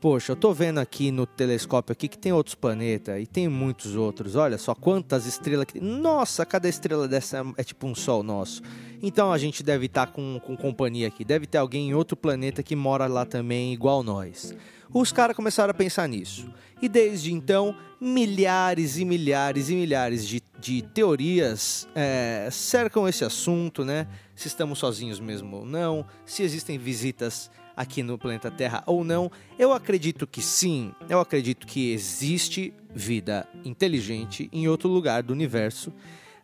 poxa, 0.00 0.32
eu 0.32 0.36
tô 0.36 0.52
vendo 0.52 0.78
aqui 0.78 1.10
no 1.10 1.26
telescópio 1.26 1.92
aqui 1.92 2.08
que 2.08 2.18
tem 2.18 2.32
outros 2.32 2.54
planetas 2.54 3.20
e 3.20 3.26
tem 3.26 3.48
muitos 3.48 3.96
outros. 3.96 4.36
Olha 4.36 4.58
só 4.58 4.74
quantas 4.74 5.26
estrelas 5.26 5.66
que 5.66 5.74
tem. 5.74 5.82
Nossa, 5.82 6.46
cada 6.46 6.68
estrela 6.68 7.08
dessa 7.08 7.44
é 7.56 7.64
tipo 7.64 7.86
um 7.86 7.94
sol 7.94 8.22
nosso. 8.22 8.62
Então 9.02 9.32
a 9.32 9.38
gente 9.38 9.62
deve 9.62 9.86
estar 9.86 10.06
tá 10.06 10.12
com, 10.12 10.40
com 10.44 10.56
companhia 10.56 11.08
aqui. 11.08 11.24
Deve 11.24 11.46
ter 11.46 11.58
alguém 11.58 11.90
em 11.90 11.94
outro 11.94 12.16
planeta 12.16 12.62
que 12.62 12.74
mora 12.74 13.06
lá 13.06 13.24
também, 13.24 13.72
igual 13.72 14.02
nós. 14.02 14.54
Os 14.92 15.12
caras 15.12 15.36
começaram 15.36 15.70
a 15.70 15.74
pensar 15.74 16.08
nisso. 16.08 16.50
E 16.80 16.88
desde 16.88 17.32
então, 17.32 17.76
milhares 18.00 18.96
e 18.96 19.04
milhares 19.04 19.68
e 19.68 19.74
milhares 19.74 20.26
de, 20.26 20.42
de 20.58 20.82
teorias 20.82 21.88
é, 21.94 22.48
cercam 22.50 23.06
esse 23.08 23.24
assunto, 23.24 23.84
né? 23.84 24.06
Se 24.34 24.46
estamos 24.46 24.78
sozinhos 24.78 25.18
mesmo 25.18 25.58
ou 25.58 25.66
não, 25.66 26.06
se 26.24 26.42
existem 26.42 26.78
visitas 26.78 27.50
aqui 27.78 28.02
no 28.02 28.18
planeta 28.18 28.50
Terra 28.50 28.82
ou 28.86 29.04
não. 29.04 29.30
Eu 29.58 29.72
acredito 29.72 30.26
que 30.26 30.42
sim, 30.42 30.92
eu 31.08 31.20
acredito 31.20 31.66
que 31.66 31.92
existe 31.92 32.74
vida 32.94 33.48
inteligente 33.64 34.50
em 34.52 34.68
outro 34.68 34.88
lugar 34.88 35.22
do 35.22 35.32
universo 35.32 35.92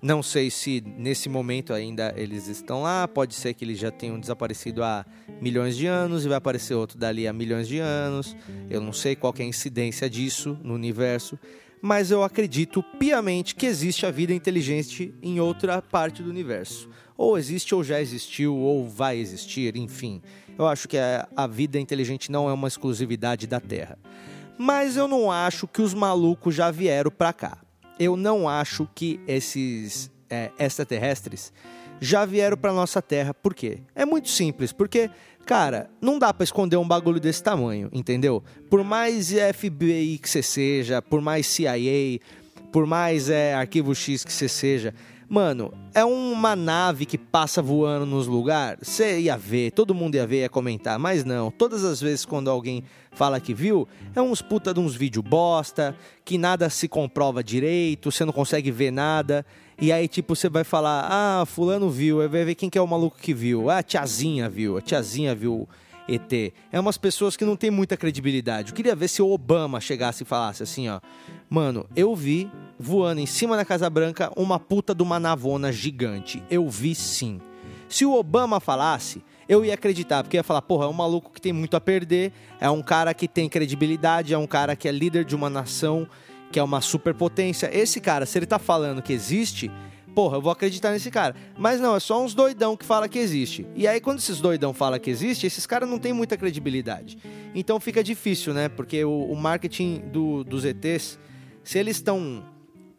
não 0.04 0.22
sei 0.22 0.50
se 0.50 0.84
nesse 0.98 1.30
momento 1.30 1.72
ainda 1.72 2.12
eles 2.14 2.46
estão 2.46 2.82
lá, 2.82 3.08
pode 3.08 3.34
ser 3.34 3.54
que 3.54 3.64
eles 3.64 3.78
já 3.78 3.90
tenham 3.90 4.20
desaparecido 4.20 4.84
há 4.84 5.02
milhões 5.40 5.78
de 5.78 5.86
anos 5.86 6.26
e 6.26 6.28
vai 6.28 6.36
aparecer 6.36 6.74
outro 6.74 6.98
dali 6.98 7.26
há 7.26 7.32
milhões 7.32 7.66
de 7.66 7.78
anos. 7.78 8.36
Eu 8.68 8.82
não 8.82 8.92
sei 8.92 9.16
qual 9.16 9.34
é 9.38 9.42
a 9.42 9.46
incidência 9.46 10.10
disso 10.10 10.58
no 10.62 10.74
universo, 10.74 11.38
mas 11.80 12.10
eu 12.10 12.22
acredito 12.22 12.82
piamente 12.98 13.54
que 13.54 13.64
existe 13.64 14.04
a 14.04 14.10
vida 14.10 14.34
inteligente 14.34 15.14
em 15.22 15.40
outra 15.40 15.80
parte 15.80 16.22
do 16.22 16.28
universo. 16.28 16.86
Ou 17.16 17.38
existe, 17.38 17.74
ou 17.74 17.82
já 17.82 17.98
existiu, 17.98 18.54
ou 18.54 18.86
vai 18.86 19.16
existir, 19.16 19.74
enfim. 19.74 20.20
Eu 20.58 20.66
acho 20.66 20.88
que 20.88 20.96
a 20.98 21.46
vida 21.46 21.78
inteligente 21.78 22.30
não 22.30 22.48
é 22.48 22.52
uma 22.52 22.68
exclusividade 22.68 23.46
da 23.46 23.60
Terra. 23.60 23.98
Mas 24.56 24.96
eu 24.96 25.08
não 25.08 25.30
acho 25.30 25.66
que 25.66 25.82
os 25.82 25.92
malucos 25.94 26.54
já 26.54 26.70
vieram 26.70 27.10
para 27.10 27.32
cá 27.32 27.58
eu 27.98 28.16
não 28.16 28.48
acho 28.48 28.88
que 28.94 29.20
esses 29.26 30.10
é, 30.28 30.50
extraterrestres 30.58 31.52
já 32.00 32.24
vieram 32.24 32.56
para 32.56 32.72
nossa 32.72 33.00
Terra. 33.00 33.32
Por 33.32 33.54
quê? 33.54 33.78
É 33.94 34.04
muito 34.04 34.28
simples, 34.28 34.72
porque, 34.72 35.10
cara, 35.46 35.88
não 36.00 36.18
dá 36.18 36.34
para 36.34 36.44
esconder 36.44 36.76
um 36.76 36.86
bagulho 36.86 37.20
desse 37.20 37.42
tamanho, 37.42 37.88
entendeu? 37.92 38.42
Por 38.68 38.82
mais 38.82 39.30
FBI 39.30 40.18
que 40.18 40.28
você 40.28 40.42
seja, 40.42 41.00
por 41.00 41.20
mais 41.20 41.46
CIA, 41.46 42.20
por 42.72 42.86
mais 42.86 43.30
é, 43.30 43.54
arquivo 43.54 43.94
X 43.94 44.24
que 44.24 44.32
você 44.32 44.48
seja, 44.48 44.92
Mano, 45.28 45.72
é 45.94 46.04
uma 46.04 46.54
nave 46.54 47.06
que 47.06 47.16
passa 47.16 47.62
voando 47.62 48.04
nos 48.04 48.26
lugares. 48.26 48.86
Você 48.86 49.20
ia 49.20 49.36
ver, 49.36 49.72
todo 49.72 49.94
mundo 49.94 50.14
ia 50.14 50.26
ver, 50.26 50.40
ia 50.40 50.48
comentar, 50.48 50.98
mas 50.98 51.24
não. 51.24 51.50
Todas 51.50 51.84
as 51.84 52.00
vezes 52.00 52.24
quando 52.24 52.50
alguém 52.50 52.84
fala 53.12 53.40
que 53.40 53.54
viu, 53.54 53.88
é 54.14 54.20
uns 54.20 54.42
puta 54.42 54.74
de 54.74 54.80
uns 54.80 54.94
vídeos 54.94 55.24
bosta, 55.24 55.96
que 56.24 56.36
nada 56.36 56.68
se 56.68 56.88
comprova 56.88 57.42
direito, 57.42 58.10
você 58.10 58.24
não 58.24 58.32
consegue 58.32 58.70
ver 58.70 58.90
nada. 58.90 59.46
E 59.80 59.90
aí, 59.92 60.06
tipo, 60.06 60.36
você 60.36 60.48
vai 60.48 60.62
falar, 60.62 61.08
ah, 61.10 61.44
fulano 61.46 61.90
viu, 61.90 62.20
aí 62.20 62.28
vai 62.28 62.44
ver 62.44 62.54
quem 62.54 62.70
que 62.70 62.78
é 62.78 62.82
o 62.82 62.86
maluco 62.86 63.16
que 63.18 63.32
viu. 63.32 63.70
Ah, 63.70 63.78
a 63.78 63.82
tiazinha 63.82 64.48
viu, 64.48 64.76
a 64.76 64.80
tiazinha 64.80 65.34
viu 65.34 65.68
ET. 66.08 66.52
É 66.70 66.78
umas 66.78 66.98
pessoas 66.98 67.36
que 67.36 67.44
não 67.44 67.56
tem 67.56 67.70
muita 67.70 67.96
credibilidade. 67.96 68.70
Eu 68.70 68.76
queria 68.76 68.94
ver 68.94 69.08
se 69.08 69.22
o 69.22 69.30
Obama 69.30 69.80
chegasse 69.80 70.22
e 70.22 70.26
falasse 70.26 70.62
assim, 70.62 70.88
ó. 70.88 71.00
Mano, 71.48 71.86
eu 71.96 72.14
vi 72.14 72.50
voando 72.78 73.20
em 73.20 73.26
cima 73.26 73.56
da 73.56 73.64
Casa 73.64 73.88
Branca 73.88 74.30
uma 74.36 74.58
puta 74.58 74.94
de 74.94 75.02
uma 75.02 75.18
navona 75.18 75.72
gigante. 75.72 76.42
Eu 76.50 76.68
vi 76.68 76.94
sim. 76.94 77.40
Se 77.88 78.04
o 78.04 78.14
Obama 78.14 78.60
falasse, 78.60 79.22
eu 79.48 79.64
ia 79.64 79.74
acreditar, 79.74 80.22
porque 80.22 80.36
ia 80.36 80.42
falar, 80.42 80.62
porra, 80.62 80.86
é 80.86 80.88
um 80.88 80.92
maluco 80.92 81.30
que 81.30 81.40
tem 81.40 81.52
muito 81.52 81.76
a 81.76 81.80
perder, 81.80 82.32
é 82.60 82.68
um 82.68 82.82
cara 82.82 83.12
que 83.14 83.28
tem 83.28 83.48
credibilidade, 83.48 84.34
é 84.34 84.38
um 84.38 84.46
cara 84.46 84.74
que 84.74 84.88
é 84.88 84.92
líder 84.92 85.24
de 85.24 85.34
uma 85.34 85.50
nação 85.50 86.08
que 86.50 86.58
é 86.60 86.62
uma 86.62 86.80
superpotência. 86.80 87.68
Esse 87.76 88.00
cara, 88.00 88.24
se 88.26 88.38
ele 88.38 88.46
tá 88.46 88.60
falando 88.60 89.02
que 89.02 89.12
existe, 89.12 89.70
porra, 90.14 90.36
eu 90.36 90.42
vou 90.42 90.52
acreditar 90.52 90.92
nesse 90.92 91.10
cara. 91.10 91.34
Mas 91.58 91.80
não, 91.80 91.96
é 91.96 92.00
só 92.00 92.22
uns 92.22 92.34
doidão 92.34 92.76
que 92.76 92.84
fala 92.84 93.08
que 93.08 93.18
existe. 93.18 93.66
E 93.74 93.86
aí, 93.86 94.00
quando 94.00 94.18
esses 94.18 94.40
doidão 94.40 94.72
falam 94.72 94.98
que 94.98 95.10
existe, 95.10 95.46
esses 95.46 95.66
caras 95.66 95.88
não 95.88 95.98
têm 95.98 96.12
muita 96.12 96.36
credibilidade. 96.36 97.18
Então 97.54 97.80
fica 97.80 98.02
difícil, 98.02 98.54
né? 98.54 98.68
Porque 98.68 99.04
o, 99.04 99.24
o 99.24 99.36
marketing 99.36 100.02
do, 100.12 100.44
dos 100.44 100.64
ETs, 100.64 101.18
se 101.62 101.78
eles 101.78 101.96
estão 101.96 102.44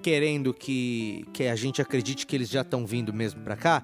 querendo 0.02 0.54
que, 0.54 1.26
que 1.34 1.46
a 1.46 1.56
gente 1.56 1.82
acredite 1.82 2.28
que 2.28 2.36
eles 2.36 2.50
já 2.50 2.62
estão 2.62 2.86
vindo 2.86 3.12
mesmo 3.12 3.42
pra 3.42 3.56
cá, 3.56 3.84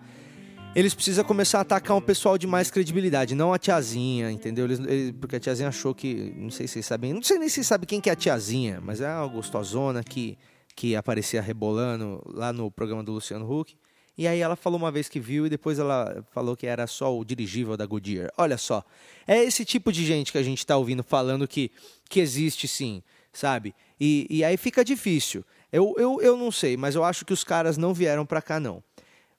eles 0.75 0.93
precisam 0.93 1.25
começar 1.25 1.57
a 1.57 1.61
atacar 1.61 1.97
um 1.97 2.01
pessoal 2.01 2.37
de 2.37 2.47
mais 2.47 2.71
credibilidade, 2.71 3.35
não 3.35 3.53
a 3.53 3.57
tiazinha, 3.57 4.31
entendeu? 4.31 4.65
Eles, 4.65 4.79
eles, 4.79 5.11
porque 5.19 5.35
a 5.35 5.39
tiazinha 5.39 5.67
achou 5.67 5.93
que. 5.93 6.33
Não 6.37 6.49
sei 6.49 6.67
se 6.67 6.73
vocês 6.73 6.85
sabem. 6.85 7.13
Não 7.13 7.21
sei 7.21 7.37
nem 7.39 7.49
se 7.49 7.55
vocês 7.55 7.67
sabem 7.67 7.87
quem 7.87 7.99
que 7.99 8.09
é 8.09 8.13
a 8.13 8.15
tiazinha, 8.15 8.79
mas 8.81 9.01
é 9.01 9.09
uma 9.13 9.27
gostosona 9.27 10.01
que 10.03 10.37
que 10.75 10.95
aparecia 10.95 11.41
rebolando 11.41 12.21
lá 12.25 12.51
no 12.51 12.71
programa 12.71 13.03
do 13.03 13.11
Luciano 13.11 13.49
Huck. 13.49 13.75
E 14.17 14.27
aí 14.27 14.39
ela 14.39 14.55
falou 14.55 14.77
uma 14.77 14.91
vez 14.91 15.07
que 15.07 15.19
viu 15.19 15.45
e 15.45 15.49
depois 15.49 15.79
ela 15.79 16.23
falou 16.31 16.55
que 16.55 16.67
era 16.67 16.85
só 16.85 17.17
o 17.17 17.23
dirigível 17.23 17.77
da 17.77 17.85
Goodyear. 17.85 18.29
Olha 18.37 18.57
só, 18.57 18.83
é 19.25 19.43
esse 19.43 19.63
tipo 19.63 19.91
de 19.91 20.05
gente 20.05 20.31
que 20.31 20.37
a 20.37 20.43
gente 20.43 20.59
está 20.59 20.77
ouvindo 20.77 21.01
falando 21.01 21.47
que, 21.47 21.71
que 22.09 22.19
existe 22.19 22.67
sim, 22.67 23.01
sabe? 23.31 23.73
E, 23.99 24.27
e 24.29 24.43
aí 24.43 24.57
fica 24.57 24.83
difícil. 24.83 25.43
Eu, 25.71 25.95
eu, 25.97 26.21
eu 26.21 26.35
não 26.35 26.51
sei, 26.51 26.75
mas 26.75 26.95
eu 26.95 27.03
acho 27.03 27.25
que 27.25 27.33
os 27.33 27.43
caras 27.43 27.77
não 27.77 27.93
vieram 27.93 28.25
para 28.25 28.41
cá 28.41 28.59
não. 28.59 28.83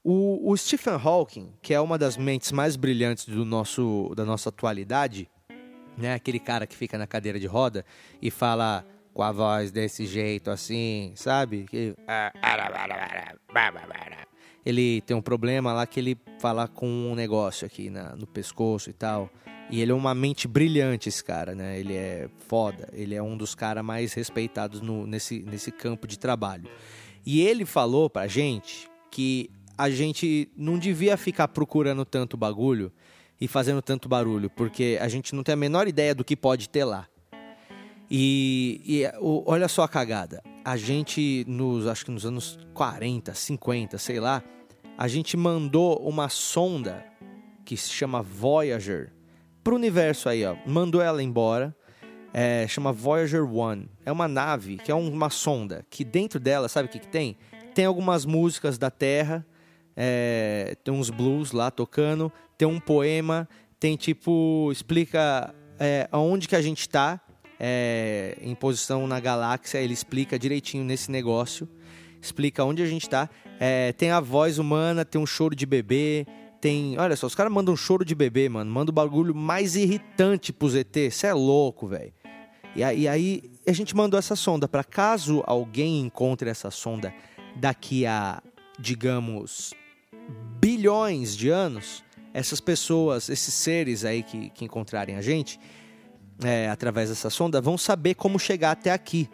O, 0.02 0.50
o 0.50 0.56
Stephen 0.56 0.94
Hawking, 0.94 1.52
que 1.62 1.72
é 1.72 1.80
uma 1.80 1.96
das 1.96 2.16
mentes 2.16 2.50
mais 2.50 2.74
brilhantes 2.74 3.26
do 3.26 3.44
nosso, 3.44 4.12
da 4.16 4.24
nossa 4.24 4.48
atualidade, 4.48 5.30
né? 5.96 6.14
aquele 6.14 6.40
cara 6.40 6.66
que 6.66 6.74
fica 6.74 6.98
na 6.98 7.06
cadeira 7.06 7.38
de 7.38 7.46
roda 7.46 7.84
e 8.20 8.30
fala 8.30 8.84
com 9.12 9.22
a 9.22 9.32
voz 9.32 9.70
desse 9.70 10.06
jeito 10.06 10.50
assim, 10.50 11.12
sabe? 11.14 11.64
Que... 11.64 11.94
Ele 14.64 15.00
tem 15.02 15.16
um 15.16 15.22
problema 15.22 15.72
lá 15.72 15.86
que 15.86 15.98
ele 15.98 16.16
fala 16.38 16.68
com 16.68 16.86
um 16.86 17.14
negócio 17.14 17.66
aqui 17.66 17.90
na, 17.90 18.14
no 18.14 18.26
pescoço 18.26 18.90
e 18.90 18.92
tal. 18.92 19.28
E 19.70 19.80
ele 19.80 19.90
é 19.90 19.94
uma 19.94 20.14
mente 20.14 20.46
brilhante, 20.46 21.08
esse 21.08 21.24
cara, 21.24 21.54
né? 21.54 21.78
Ele 21.78 21.94
é 21.94 22.28
foda. 22.46 22.88
Ele 22.92 23.14
é 23.14 23.22
um 23.22 23.36
dos 23.36 23.54
caras 23.54 23.84
mais 23.84 24.12
respeitados 24.12 24.80
no, 24.80 25.06
nesse, 25.06 25.40
nesse 25.40 25.72
campo 25.72 26.06
de 26.06 26.18
trabalho. 26.18 26.68
E 27.24 27.40
ele 27.40 27.64
falou 27.64 28.10
pra 28.10 28.26
gente 28.26 28.88
que 29.10 29.50
a 29.76 29.88
gente 29.90 30.50
não 30.56 30.78
devia 30.78 31.16
ficar 31.16 31.48
procurando 31.48 32.04
tanto 32.04 32.36
bagulho 32.36 32.92
e 33.40 33.48
fazendo 33.48 33.82
tanto 33.82 34.08
barulho, 34.08 34.48
porque 34.50 34.98
a 35.00 35.08
gente 35.08 35.34
não 35.34 35.42
tem 35.42 35.54
a 35.54 35.56
menor 35.56 35.88
ideia 35.88 36.14
do 36.14 36.24
que 36.24 36.36
pode 36.36 36.68
ter 36.68 36.84
lá. 36.84 37.08
E, 38.14 38.82
e 38.84 39.18
o, 39.20 39.42
olha 39.46 39.66
só 39.68 39.84
a 39.84 39.88
cagada. 39.88 40.42
A 40.62 40.76
gente, 40.76 41.46
nos, 41.48 41.86
acho 41.86 42.04
que 42.04 42.10
nos 42.10 42.26
anos 42.26 42.58
40, 42.74 43.32
50, 43.32 43.96
sei 43.96 44.20
lá, 44.20 44.42
a 44.98 45.08
gente 45.08 45.34
mandou 45.34 45.96
uma 46.06 46.28
sonda 46.28 47.02
que 47.64 47.74
se 47.74 47.88
chama 47.88 48.20
Voyager 48.20 49.14
pro 49.64 49.76
universo 49.76 50.28
aí, 50.28 50.44
ó. 50.44 50.54
Mandou 50.66 51.00
ela 51.00 51.22
embora. 51.22 51.74
É, 52.34 52.66
chama 52.68 52.92
Voyager 52.92 53.44
1. 53.44 53.86
É 54.04 54.12
uma 54.12 54.28
nave 54.28 54.76
que 54.76 54.90
é 54.90 54.94
uma 54.94 55.30
sonda 55.30 55.86
que 55.88 56.04
dentro 56.04 56.38
dela, 56.38 56.68
sabe 56.68 56.88
o 56.88 56.90
que, 56.90 56.98
que 56.98 57.08
tem? 57.08 57.38
Tem 57.74 57.86
algumas 57.86 58.26
músicas 58.26 58.76
da 58.76 58.90
Terra, 58.90 59.46
é, 59.96 60.76
tem 60.84 60.92
uns 60.92 61.08
blues 61.08 61.52
lá 61.52 61.70
tocando, 61.70 62.30
tem 62.58 62.68
um 62.68 62.78
poema, 62.78 63.48
tem 63.80 63.96
tipo 63.96 64.68
explica 64.70 65.54
é, 65.80 66.06
aonde 66.12 66.46
que 66.46 66.56
a 66.56 66.60
gente 66.60 66.80
está 66.80 67.18
é, 67.64 68.36
em 68.40 68.56
posição 68.56 69.06
na 69.06 69.20
galáxia, 69.20 69.78
ele 69.78 69.94
explica 69.94 70.36
direitinho 70.36 70.82
nesse 70.82 71.12
negócio, 71.12 71.68
explica 72.20 72.64
onde 72.64 72.82
a 72.82 72.86
gente 72.86 73.02
está. 73.02 73.30
É, 73.60 73.92
tem 73.92 74.10
a 74.10 74.18
voz 74.18 74.58
humana, 74.58 75.04
tem 75.04 75.20
um 75.20 75.26
choro 75.26 75.54
de 75.54 75.64
bebê, 75.64 76.26
tem. 76.60 76.98
Olha 76.98 77.14
só, 77.14 77.28
os 77.28 77.36
caras 77.36 77.52
mandam 77.52 77.74
um 77.74 77.76
choro 77.76 78.04
de 78.04 78.16
bebê, 78.16 78.48
mano. 78.48 78.68
Manda 78.68 78.90
o 78.90 78.92
bagulho 78.92 79.32
mais 79.32 79.76
irritante 79.76 80.52
pros 80.52 80.74
ET. 80.74 80.92
Você 81.08 81.28
é 81.28 81.32
louco, 81.32 81.86
velho. 81.86 82.12
E 82.74 82.82
aí, 82.82 83.06
aí 83.06 83.42
a 83.64 83.72
gente 83.72 83.94
mandou 83.94 84.18
essa 84.18 84.34
sonda 84.34 84.66
para 84.66 84.82
caso 84.82 85.44
alguém 85.46 86.00
encontre 86.00 86.50
essa 86.50 86.70
sonda 86.70 87.14
daqui 87.54 88.04
a, 88.06 88.42
digamos, 88.76 89.72
bilhões 90.58 91.36
de 91.36 91.48
anos, 91.48 92.02
essas 92.34 92.60
pessoas, 92.60 93.28
esses 93.28 93.54
seres 93.54 94.04
aí 94.04 94.24
que, 94.24 94.50
que 94.50 94.64
encontrarem 94.64 95.14
a 95.14 95.22
gente, 95.22 95.60
é, 96.44 96.68
através 96.68 97.08
dessa 97.08 97.30
sonda, 97.30 97.60
vão 97.60 97.76
saber 97.76 98.14
como 98.14 98.38
chegar 98.38 98.72
até 98.72 98.90
aqui 98.90 99.28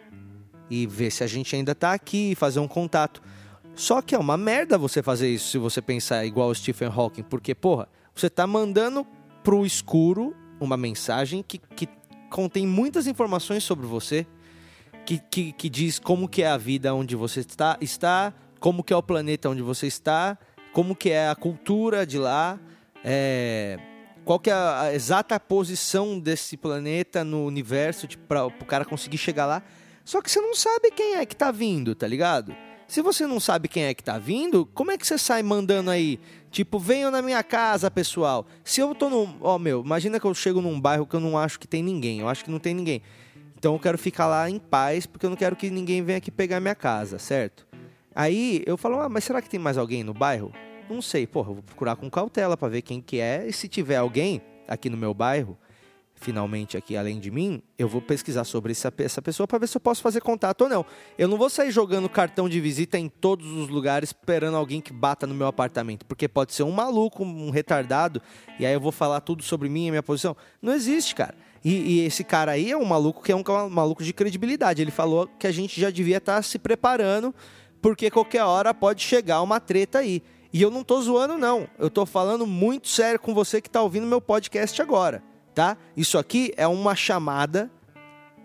e 0.69 0.85
ver 0.85 1.11
se 1.11 1.23
a 1.23 1.27
gente 1.27 1.55
ainda 1.55 1.71
está 1.71 1.93
aqui 1.93 2.31
e 2.31 2.35
fazer 2.35 2.59
um 2.59 2.67
contato. 2.67 3.21
Só 3.75 4.01
que 4.01 4.13
é 4.13 4.17
uma 4.17 4.37
merda 4.37 4.77
você 4.77 5.01
fazer 5.01 5.29
isso 5.29 5.49
se 5.49 5.57
você 5.57 5.81
pensar 5.81 6.25
igual 6.25 6.49
o 6.49 6.55
Stephen 6.55 6.89
Hawking, 6.89 7.23
porque, 7.23 7.55
porra, 7.55 7.87
você 8.13 8.27
está 8.27 8.45
mandando 8.45 9.05
pro 9.43 9.65
escuro 9.65 10.35
uma 10.59 10.75
mensagem 10.75 11.41
que, 11.41 11.57
que 11.57 11.87
contém 12.29 12.67
muitas 12.67 13.07
informações 13.07 13.63
sobre 13.63 13.87
você, 13.87 14.27
que, 15.05 15.17
que, 15.17 15.51
que 15.53 15.69
diz 15.69 15.97
como 15.97 16.27
que 16.27 16.43
é 16.43 16.47
a 16.47 16.57
vida 16.57 16.93
onde 16.93 17.15
você 17.15 17.39
está, 17.39 17.77
está, 17.81 18.33
como 18.59 18.83
que 18.83 18.93
é 18.93 18.95
o 18.95 19.01
planeta 19.01 19.49
onde 19.49 19.61
você 19.61 19.87
está, 19.87 20.37
como 20.73 20.95
que 20.95 21.09
é 21.09 21.29
a 21.29 21.35
cultura 21.35 22.05
de 22.05 22.17
lá, 22.17 22.59
é, 23.03 23.79
qual 24.29 24.39
que 24.39 24.51
é 24.51 24.53
a 24.53 24.93
exata 24.93 25.39
posição 25.39 26.19
desse 26.19 26.55
planeta 26.55 27.23
no 27.23 27.47
universo 27.47 28.05
tipo, 28.05 28.27
para 28.27 28.45
o 28.45 28.63
cara 28.63 28.85
conseguir 28.85 29.17
chegar 29.17 29.47
lá. 29.47 29.63
Só 30.05 30.21
que 30.21 30.29
você 30.29 30.39
não 30.39 30.53
sabe 30.53 30.91
quem 30.91 31.15
é 31.15 31.25
que 31.25 31.35
tá 31.35 31.49
vindo, 31.49 31.95
tá 31.95 32.05
ligado? 32.05 32.55
Se 32.87 33.01
você 33.01 33.25
não 33.25 33.39
sabe 33.39 33.67
quem 33.67 33.85
é 33.85 33.93
que 33.95 34.03
tá 34.03 34.19
vindo, 34.19 34.67
como 34.67 34.91
é 34.91 34.99
que 34.99 35.07
você 35.07 35.17
sai 35.17 35.41
mandando 35.41 35.89
aí? 35.89 36.19
Tipo, 36.51 36.77
venham 36.77 37.09
na 37.09 37.23
minha 37.23 37.41
casa, 37.41 37.89
pessoal. 37.89 38.45
Se 38.63 38.79
eu 38.79 38.93
tô 38.93 39.09
num. 39.09 39.35
Ó, 39.41 39.55
oh, 39.55 39.57
meu, 39.57 39.81
imagina 39.83 40.19
que 40.19 40.27
eu 40.27 40.33
chego 40.35 40.61
num 40.61 40.79
bairro 40.79 41.07
que 41.07 41.15
eu 41.15 41.19
não 41.19 41.35
acho 41.35 41.59
que 41.59 41.67
tem 41.67 41.81
ninguém. 41.81 42.19
Eu 42.19 42.29
acho 42.29 42.45
que 42.45 42.51
não 42.51 42.59
tem 42.59 42.75
ninguém. 42.75 43.01
Então 43.57 43.73
eu 43.73 43.79
quero 43.79 43.97
ficar 43.97 44.27
lá 44.27 44.47
em 44.47 44.59
paz, 44.59 45.07
porque 45.07 45.25
eu 45.25 45.31
não 45.31 45.37
quero 45.37 45.55
que 45.55 45.71
ninguém 45.71 46.03
venha 46.03 46.19
aqui 46.19 46.29
pegar 46.29 46.59
minha 46.59 46.75
casa, 46.75 47.17
certo? 47.17 47.65
Aí 48.13 48.61
eu 48.67 48.77
falo, 48.77 48.99
ah, 48.99 49.09
mas 49.09 49.23
será 49.23 49.41
que 49.41 49.49
tem 49.49 49.59
mais 49.59 49.75
alguém 49.75 50.03
no 50.03 50.13
bairro? 50.13 50.53
Não 50.89 51.01
sei, 51.01 51.27
porra, 51.27 51.53
vou 51.53 51.61
procurar 51.61 51.95
com 51.95 52.09
cautela 52.09 52.57
para 52.57 52.67
ver 52.67 52.81
quem 52.81 52.99
que 52.99 53.19
é. 53.19 53.45
E 53.47 53.53
se 53.53 53.67
tiver 53.67 53.97
alguém 53.97 54.41
aqui 54.67 54.89
no 54.89 54.97
meu 54.97 55.13
bairro, 55.13 55.57
finalmente 56.15 56.75
aqui 56.75 56.97
além 56.97 57.19
de 57.19 57.31
mim, 57.31 57.61
eu 57.77 57.87
vou 57.87 58.01
pesquisar 58.01 58.43
sobre 58.43 58.71
essa, 58.71 58.91
essa 58.97 59.21
pessoa 59.21 59.47
para 59.47 59.59
ver 59.59 59.67
se 59.67 59.77
eu 59.77 59.81
posso 59.81 60.01
fazer 60.01 60.21
contato 60.21 60.61
ou 60.63 60.69
não. 60.69 60.85
Eu 61.17 61.27
não 61.27 61.37
vou 61.37 61.49
sair 61.49 61.71
jogando 61.71 62.09
cartão 62.09 62.49
de 62.49 62.59
visita 62.59 62.97
em 62.97 63.07
todos 63.07 63.47
os 63.51 63.69
lugares 63.69 64.09
esperando 64.09 64.57
alguém 64.57 64.81
que 64.81 64.91
bata 64.91 65.25
no 65.25 65.33
meu 65.33 65.47
apartamento, 65.47 66.05
porque 66.05 66.27
pode 66.27 66.53
ser 66.53 66.63
um 66.63 66.71
maluco, 66.71 67.23
um 67.23 67.49
retardado, 67.49 68.21
e 68.59 68.65
aí 68.65 68.73
eu 68.73 68.81
vou 68.81 68.91
falar 68.91 69.21
tudo 69.21 69.43
sobre 69.43 69.69
mim 69.69 69.87
e 69.87 69.91
minha 69.91 70.03
posição. 70.03 70.35
Não 70.61 70.73
existe, 70.73 71.15
cara. 71.15 71.35
E, 71.63 71.73
e, 71.73 72.05
esse 72.05 72.23
cara 72.23 72.53
aí 72.53 72.71
é 72.71 72.77
um 72.77 72.85
maluco 72.85 73.21
que 73.21 73.31
é 73.31 73.35
um 73.35 73.69
maluco 73.69 74.03
de 74.03 74.13
credibilidade. 74.13 74.81
Ele 74.81 74.91
falou 74.91 75.27
que 75.37 75.45
a 75.45 75.51
gente 75.51 75.79
já 75.79 75.89
devia 75.89 76.17
estar 76.17 76.37
tá 76.37 76.41
se 76.41 76.57
preparando, 76.57 77.35
porque 77.81 78.09
qualquer 78.09 78.43
hora 78.43 78.73
pode 78.73 79.03
chegar 79.03 79.41
uma 79.41 79.59
treta 79.59 79.99
aí. 79.99 80.23
E 80.51 80.61
eu 80.61 80.71
não 80.71 80.83
tô 80.83 80.99
zoando, 81.01 81.37
não. 81.37 81.67
Eu 81.77 81.89
tô 81.89 82.05
falando 82.05 82.45
muito 82.47 82.87
sério 82.87 83.19
com 83.19 83.33
você 83.33 83.61
que 83.61 83.69
tá 83.69 83.81
ouvindo 83.81 84.07
meu 84.07 84.19
podcast 84.19 84.81
agora, 84.81 85.23
tá? 85.53 85.77
Isso 85.95 86.17
aqui 86.17 86.51
é 86.57 86.67
uma 86.67 86.95
chamada. 86.95 87.71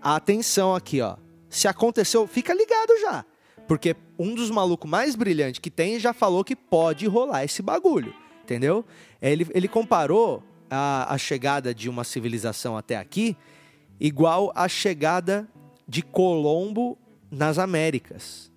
Atenção 0.02 0.74
aqui, 0.74 1.00
ó. 1.00 1.16
Se 1.48 1.66
aconteceu, 1.66 2.26
fica 2.26 2.52
ligado 2.52 3.00
já. 3.00 3.24
Porque 3.66 3.96
um 4.18 4.34
dos 4.34 4.50
malucos 4.50 4.90
mais 4.90 5.14
brilhantes 5.14 5.60
que 5.60 5.70
tem 5.70 5.98
já 5.98 6.12
falou 6.12 6.44
que 6.44 6.54
pode 6.54 7.06
rolar 7.06 7.44
esse 7.44 7.62
bagulho. 7.62 8.14
Entendeu? 8.42 8.84
Ele, 9.22 9.46
ele 9.54 9.68
comparou 9.68 10.42
a, 10.70 11.14
a 11.14 11.16
chegada 11.16 11.74
de 11.74 11.88
uma 11.88 12.04
civilização 12.04 12.76
até 12.76 12.96
aqui 12.96 13.36
igual 13.98 14.52
a 14.54 14.68
chegada 14.68 15.48
de 15.86 16.02
Colombo 16.02 16.98
nas 17.30 17.58
Américas. 17.58 18.52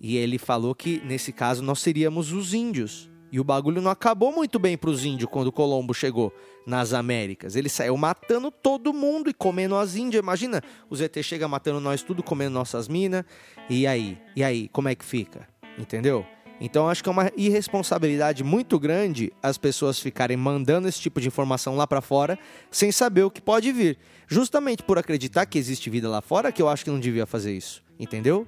E 0.00 0.16
ele 0.16 0.38
falou 0.38 0.74
que 0.74 1.02
nesse 1.04 1.32
caso 1.32 1.62
nós 1.62 1.80
seríamos 1.80 2.32
os 2.32 2.54
índios. 2.54 3.10
E 3.30 3.38
o 3.38 3.44
bagulho 3.44 3.82
não 3.82 3.90
acabou 3.90 4.32
muito 4.32 4.58
bem 4.58 4.76
para 4.76 4.88
os 4.88 5.04
índios 5.04 5.30
quando 5.30 5.52
Colombo 5.52 5.92
chegou 5.92 6.32
nas 6.66 6.94
Américas. 6.94 7.56
Ele 7.56 7.68
saiu 7.68 7.96
matando 7.96 8.50
todo 8.50 8.92
mundo 8.92 9.28
e 9.28 9.34
comendo 9.34 9.76
as 9.76 9.96
índias. 9.96 10.22
Imagina, 10.22 10.62
os 10.88 11.00
ET 11.00 11.14
chega 11.22 11.46
matando 11.46 11.80
nós 11.80 12.02
tudo, 12.02 12.22
comendo 12.22 12.54
nossas 12.54 12.88
minas. 12.88 13.24
E 13.68 13.86
aí? 13.86 14.18
E 14.34 14.42
aí? 14.42 14.68
Como 14.68 14.88
é 14.88 14.94
que 14.94 15.04
fica? 15.04 15.46
Entendeu? 15.78 16.24
Então 16.60 16.88
acho 16.88 17.02
que 17.02 17.08
é 17.08 17.12
uma 17.12 17.30
irresponsabilidade 17.36 18.42
muito 18.42 18.78
grande 18.78 19.32
as 19.42 19.56
pessoas 19.56 20.00
ficarem 20.00 20.36
mandando 20.36 20.88
esse 20.88 21.00
tipo 21.00 21.20
de 21.20 21.28
informação 21.28 21.76
lá 21.76 21.86
para 21.86 22.00
fora 22.00 22.38
sem 22.70 22.90
saber 22.90 23.22
o 23.22 23.30
que 23.30 23.40
pode 23.40 23.70
vir. 23.72 23.98
Justamente 24.26 24.82
por 24.82 24.98
acreditar 24.98 25.46
que 25.46 25.58
existe 25.58 25.88
vida 25.88 26.08
lá 26.08 26.20
fora 26.20 26.50
que 26.50 26.60
eu 26.60 26.68
acho 26.68 26.84
que 26.84 26.90
não 26.90 26.98
devia 26.98 27.26
fazer 27.26 27.56
isso. 27.56 27.82
Entendeu? 27.98 28.46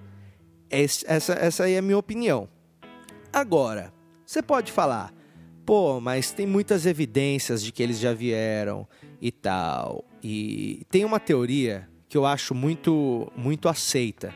Essa, 0.71 1.33
essa 1.33 1.65
aí 1.65 1.75
é 1.75 1.79
a 1.79 1.83
minha 1.83 1.99
opinião. 1.99 2.49
Agora, 3.33 3.93
você 4.25 4.41
pode 4.41 4.71
falar, 4.71 5.13
pô, 5.67 6.01
mas 6.01 6.33
tem 6.33 6.47
muitas 6.47 6.87
evidências 6.87 7.63
de 7.63 7.73
que 7.73 7.83
eles 7.83 7.99
já 7.99 8.15
vieram 8.15 8.89
e 9.21 9.31
tal. 9.31 10.05
E 10.23 10.87
tem 10.91 11.05
uma 11.05 11.21
teoria 11.21 11.89
que 12.09 12.17
eu 12.17 12.27
acho 12.27 12.55
muito, 12.55 13.31
muito 13.37 13.69
aceita, 13.69 14.35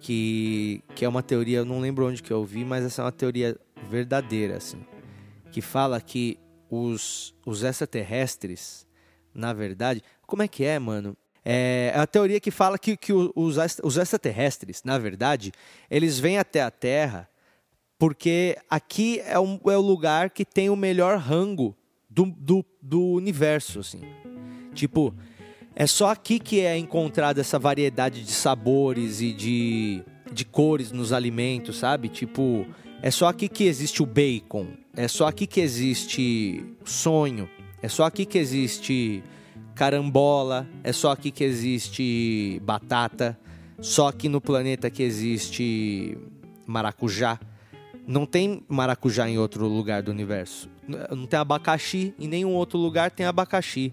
que, 0.00 0.82
que 0.94 1.04
é 1.04 1.08
uma 1.08 1.22
teoria, 1.22 1.58
eu 1.58 1.64
não 1.64 1.80
lembro 1.80 2.06
onde 2.06 2.22
que 2.22 2.32
eu 2.32 2.44
vi, 2.44 2.64
mas 2.64 2.84
essa 2.84 3.02
é 3.02 3.04
uma 3.04 3.12
teoria 3.12 3.58
verdadeira, 3.88 4.56
assim, 4.56 4.84
que 5.50 5.60
fala 5.60 6.00
que 6.00 6.38
os, 6.70 7.34
os 7.46 7.62
extraterrestres, 7.62 8.86
na 9.34 9.52
verdade, 9.52 10.02
como 10.26 10.42
é 10.42 10.48
que 10.48 10.64
é, 10.64 10.78
mano? 10.78 11.16
É 11.50 11.94
a 11.96 12.06
teoria 12.06 12.38
que 12.38 12.50
fala 12.50 12.78
que, 12.78 12.94
que 12.94 13.10
os, 13.10 13.56
os 13.82 13.96
extraterrestres, 13.96 14.82
na 14.84 14.98
verdade, 14.98 15.50
eles 15.90 16.18
vêm 16.18 16.36
até 16.36 16.62
a 16.62 16.70
Terra 16.70 17.26
porque 17.98 18.58
aqui 18.68 19.20
é, 19.24 19.40
um, 19.40 19.58
é 19.66 19.76
o 19.76 19.80
lugar 19.80 20.28
que 20.28 20.44
tem 20.44 20.68
o 20.68 20.76
melhor 20.76 21.18
rango 21.18 21.74
do, 22.08 22.26
do, 22.26 22.62
do 22.82 23.02
universo, 23.12 23.80
assim. 23.80 24.02
Tipo, 24.74 25.14
é 25.74 25.86
só 25.86 26.10
aqui 26.10 26.38
que 26.38 26.60
é 26.60 26.76
encontrada 26.76 27.40
essa 27.40 27.58
variedade 27.58 28.22
de 28.22 28.32
sabores 28.32 29.22
e 29.22 29.32
de, 29.32 30.04
de 30.30 30.44
cores 30.44 30.92
nos 30.92 31.14
alimentos, 31.14 31.78
sabe? 31.78 32.10
Tipo, 32.10 32.66
é 33.02 33.10
só 33.10 33.26
aqui 33.26 33.48
que 33.48 33.64
existe 33.64 34.02
o 34.02 34.06
bacon, 34.06 34.68
é 34.94 35.08
só 35.08 35.26
aqui 35.26 35.46
que 35.46 35.60
existe 35.60 36.62
sonho, 36.84 37.48
é 37.82 37.88
só 37.88 38.04
aqui 38.04 38.26
que 38.26 38.36
existe 38.36 39.24
carambola, 39.78 40.68
é 40.82 40.92
só 40.92 41.12
aqui 41.12 41.30
que 41.30 41.44
existe 41.44 42.60
batata, 42.64 43.38
só 43.80 44.08
aqui 44.08 44.28
no 44.28 44.40
planeta 44.40 44.90
que 44.90 45.04
existe 45.04 46.18
maracujá. 46.66 47.38
Não 48.04 48.26
tem 48.26 48.64
maracujá 48.66 49.28
em 49.28 49.38
outro 49.38 49.68
lugar 49.68 50.02
do 50.02 50.10
universo. 50.10 50.68
Não 51.14 51.26
tem 51.28 51.38
abacaxi, 51.38 52.12
em 52.18 52.26
nenhum 52.26 52.54
outro 52.54 52.76
lugar 52.76 53.12
tem 53.12 53.24
abacaxi. 53.24 53.92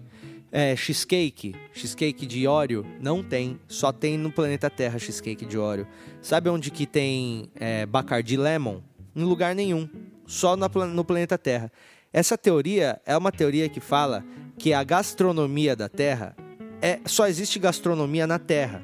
É, 0.50 0.74
cheesecake, 0.74 1.54
cheesecake 1.72 2.26
de 2.26 2.48
Oreo, 2.48 2.84
não 3.00 3.22
tem. 3.22 3.56
Só 3.68 3.92
tem 3.92 4.18
no 4.18 4.32
planeta 4.32 4.68
Terra 4.68 4.98
cheesecake 4.98 5.46
de 5.46 5.56
Oreo. 5.56 5.86
Sabe 6.20 6.50
onde 6.50 6.72
que 6.72 6.84
tem 6.84 7.48
é, 7.54 7.86
Bacardi 7.86 8.36
Lemon? 8.36 8.80
Em 9.14 9.22
lugar 9.22 9.54
nenhum. 9.54 9.88
Só 10.26 10.56
no 10.56 11.04
planeta 11.04 11.38
Terra. 11.38 11.70
Essa 12.12 12.36
teoria 12.36 13.00
é 13.06 13.16
uma 13.16 13.30
teoria 13.30 13.68
que 13.68 13.78
fala 13.78 14.24
que 14.58 14.72
a 14.72 14.82
gastronomia 14.82 15.76
da 15.76 15.88
Terra 15.88 16.34
é 16.80 17.00
só 17.06 17.26
existe 17.26 17.58
gastronomia 17.58 18.26
na 18.26 18.38
Terra. 18.38 18.82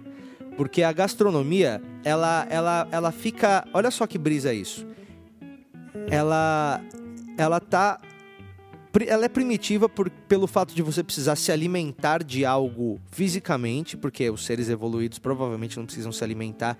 Porque 0.57 0.83
a 0.83 0.93
gastronomia, 0.93 1.83
ela, 2.05 2.47
ela, 2.51 2.89
ela 2.91 3.13
fica. 3.13 3.67
Olha 3.73 3.91
só 3.91 4.07
que 4.07 4.19
brisa 4.19 4.53
isso. 4.53 4.87
Ela, 6.11 6.81
ela 7.39 7.59
tá 7.59 8.01
ela 9.07 9.25
é 9.25 9.29
primitiva 9.29 9.89
por, 9.89 10.11
pelo 10.11 10.47
fato 10.47 10.75
de 10.75 10.83
você 10.83 11.03
precisar 11.03 11.37
se 11.37 11.51
alimentar 11.51 12.23
de 12.23 12.45
algo 12.45 13.01
fisicamente, 13.11 13.97
porque 13.97 14.29
os 14.29 14.45
seres 14.45 14.69
evoluídos 14.69 15.19
provavelmente 15.19 15.79
não 15.79 15.87
precisam 15.87 16.13
se 16.13 16.23
alimentar 16.23 16.77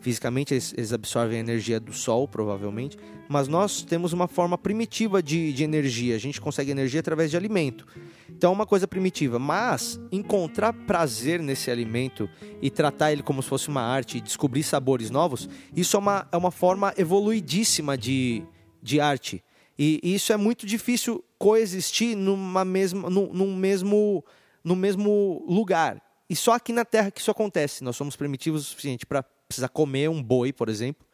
fisicamente, 0.00 0.54
eles, 0.54 0.92
absorvem 0.92 1.38
a 1.38 1.40
energia 1.40 1.78
do 1.78 1.92
sol, 1.92 2.26
provavelmente, 2.26 2.96
mas 3.28 3.46
nós 3.46 3.82
temos 3.82 4.12
uma 4.12 4.26
forma 4.26 4.56
primitiva 4.56 5.22
de, 5.22 5.52
de 5.52 5.62
energia, 5.62 6.16
a 6.16 6.18
gente 6.18 6.40
consegue 6.40 6.70
energia 6.70 7.00
através 7.00 7.30
de 7.30 7.36
alimento. 7.36 7.86
Então 8.28 8.50
é 8.50 8.54
uma 8.54 8.66
coisa 8.66 8.88
primitiva, 8.88 9.38
mas 9.38 10.00
encontrar 10.10 10.72
prazer 10.72 11.40
nesse 11.40 11.70
alimento 11.70 12.28
e 12.62 12.70
tratar 12.70 13.12
ele 13.12 13.22
como 13.22 13.42
se 13.42 13.48
fosse 13.48 13.68
uma 13.68 13.82
arte 13.82 14.18
e 14.18 14.20
descobrir 14.20 14.62
sabores 14.62 15.10
novos, 15.10 15.48
isso 15.76 15.96
é 15.96 16.00
uma, 16.00 16.28
é 16.32 16.36
uma 16.36 16.50
forma 16.50 16.94
evoluidíssima 16.96 17.96
de, 17.96 18.42
de 18.82 19.00
arte. 19.00 19.44
E, 19.78 20.00
e 20.02 20.14
isso 20.14 20.32
é 20.32 20.36
muito 20.36 20.66
difícil 20.66 21.24
coexistir 21.38 22.16
numa 22.16 22.64
mesma, 22.64 23.08
num, 23.08 23.32
num, 23.32 23.56
mesmo, 23.56 24.24
no 24.62 24.76
mesmo 24.76 25.44
lugar. 25.48 26.02
E 26.28 26.36
só 26.36 26.52
aqui 26.52 26.72
na 26.72 26.84
Terra 26.84 27.10
que 27.10 27.20
isso 27.20 27.30
acontece. 27.30 27.82
Nós 27.82 27.96
somos 27.96 28.14
primitivos 28.14 28.62
o 28.62 28.64
suficiente 28.64 29.06
para 29.06 29.24
precisar 29.50 29.68
comer 29.68 30.08
um 30.08 30.22
boi, 30.22 30.52
por 30.52 30.68
exemplo, 30.68 31.04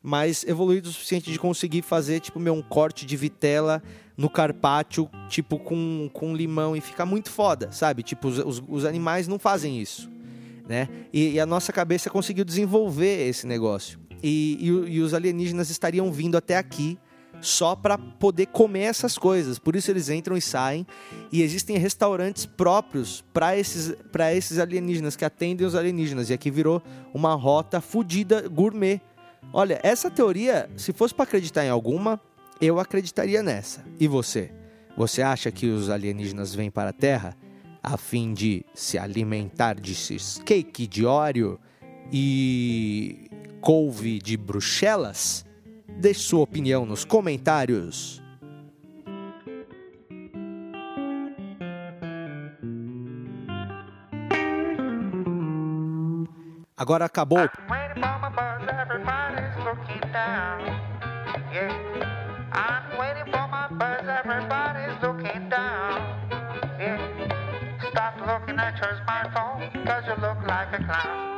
mas 0.00 0.44
evoluídos 0.44 0.90
o 0.90 0.94
suficiente 0.94 1.30
de 1.30 1.38
conseguir 1.38 1.82
fazer 1.82 2.20
tipo 2.20 2.38
meu 2.38 2.54
um 2.54 2.62
corte 2.62 3.04
de 3.04 3.16
vitela 3.16 3.82
no 4.16 4.30
carpaccio, 4.30 5.10
tipo 5.28 5.58
com, 5.58 6.08
com 6.12 6.34
limão 6.34 6.76
e 6.76 6.80
fica 6.80 7.04
muito 7.04 7.30
foda, 7.30 7.72
sabe? 7.72 8.02
Tipo 8.04 8.28
os, 8.28 8.38
os, 8.38 8.62
os 8.68 8.84
animais 8.84 9.26
não 9.26 9.38
fazem 9.38 9.80
isso, 9.80 10.08
né? 10.68 10.88
E, 11.12 11.32
e, 11.32 11.40
a 11.40 11.46
nossa 11.46 11.72
cabeça 11.72 12.08
conseguiu 12.08 12.44
desenvolver 12.44 13.28
esse 13.28 13.46
negócio. 13.46 13.98
E, 14.22 14.56
e, 14.60 14.66
e 14.94 15.00
os 15.00 15.12
alienígenas 15.12 15.68
estariam 15.68 16.12
vindo 16.12 16.36
até 16.36 16.56
aqui 16.56 16.96
só 17.40 17.74
para 17.74 17.96
poder 17.96 18.46
comer 18.46 18.82
essas 18.82 19.16
coisas. 19.16 19.58
Por 19.58 19.74
isso 19.74 19.90
eles 19.90 20.08
entram 20.08 20.36
e 20.36 20.40
saem. 20.40 20.86
E 21.32 21.42
existem 21.42 21.76
restaurantes 21.78 22.46
próprios 22.46 23.24
para 23.32 23.56
esses, 23.56 23.94
esses 24.32 24.58
alienígenas, 24.58 25.16
que 25.16 25.24
atendem 25.24 25.66
os 25.66 25.74
alienígenas. 25.74 26.30
E 26.30 26.32
aqui 26.32 26.50
virou 26.50 26.82
uma 27.14 27.34
rota 27.34 27.80
fodida 27.80 28.48
gourmet. 28.48 29.00
Olha, 29.52 29.80
essa 29.82 30.10
teoria, 30.10 30.68
se 30.76 30.92
fosse 30.92 31.14
para 31.14 31.24
acreditar 31.24 31.64
em 31.64 31.70
alguma, 31.70 32.20
eu 32.60 32.78
acreditaria 32.78 33.42
nessa. 33.42 33.84
E 33.98 34.06
você? 34.06 34.52
Você 34.96 35.22
acha 35.22 35.50
que 35.50 35.66
os 35.66 35.88
alienígenas 35.88 36.54
vêm 36.54 36.70
para 36.70 36.90
a 36.90 36.92
Terra 36.92 37.36
a 37.82 37.96
fim 37.96 38.34
de 38.34 38.64
se 38.74 38.98
alimentar 38.98 39.80
de 39.80 39.96
cake 40.44 40.86
de 40.86 41.06
óleo 41.06 41.58
e 42.12 43.30
couve 43.60 44.18
de 44.18 44.36
Bruxelas? 44.36 45.46
Deixe 45.98 46.20
sua 46.20 46.40
opinião 46.40 46.86
nos 46.86 47.04
comentários. 47.04 48.22
Agora 56.76 57.04
acabou. 57.04 57.48
Stop 67.90 68.20
looking 68.20 68.58
at 68.58 68.78
your 68.78 68.94
smartphone, 69.04 69.84
cause 69.84 70.04
you 70.06 70.14
look 70.22 70.46
like 70.46 70.72
a 70.72 70.84
clown. 70.84 71.29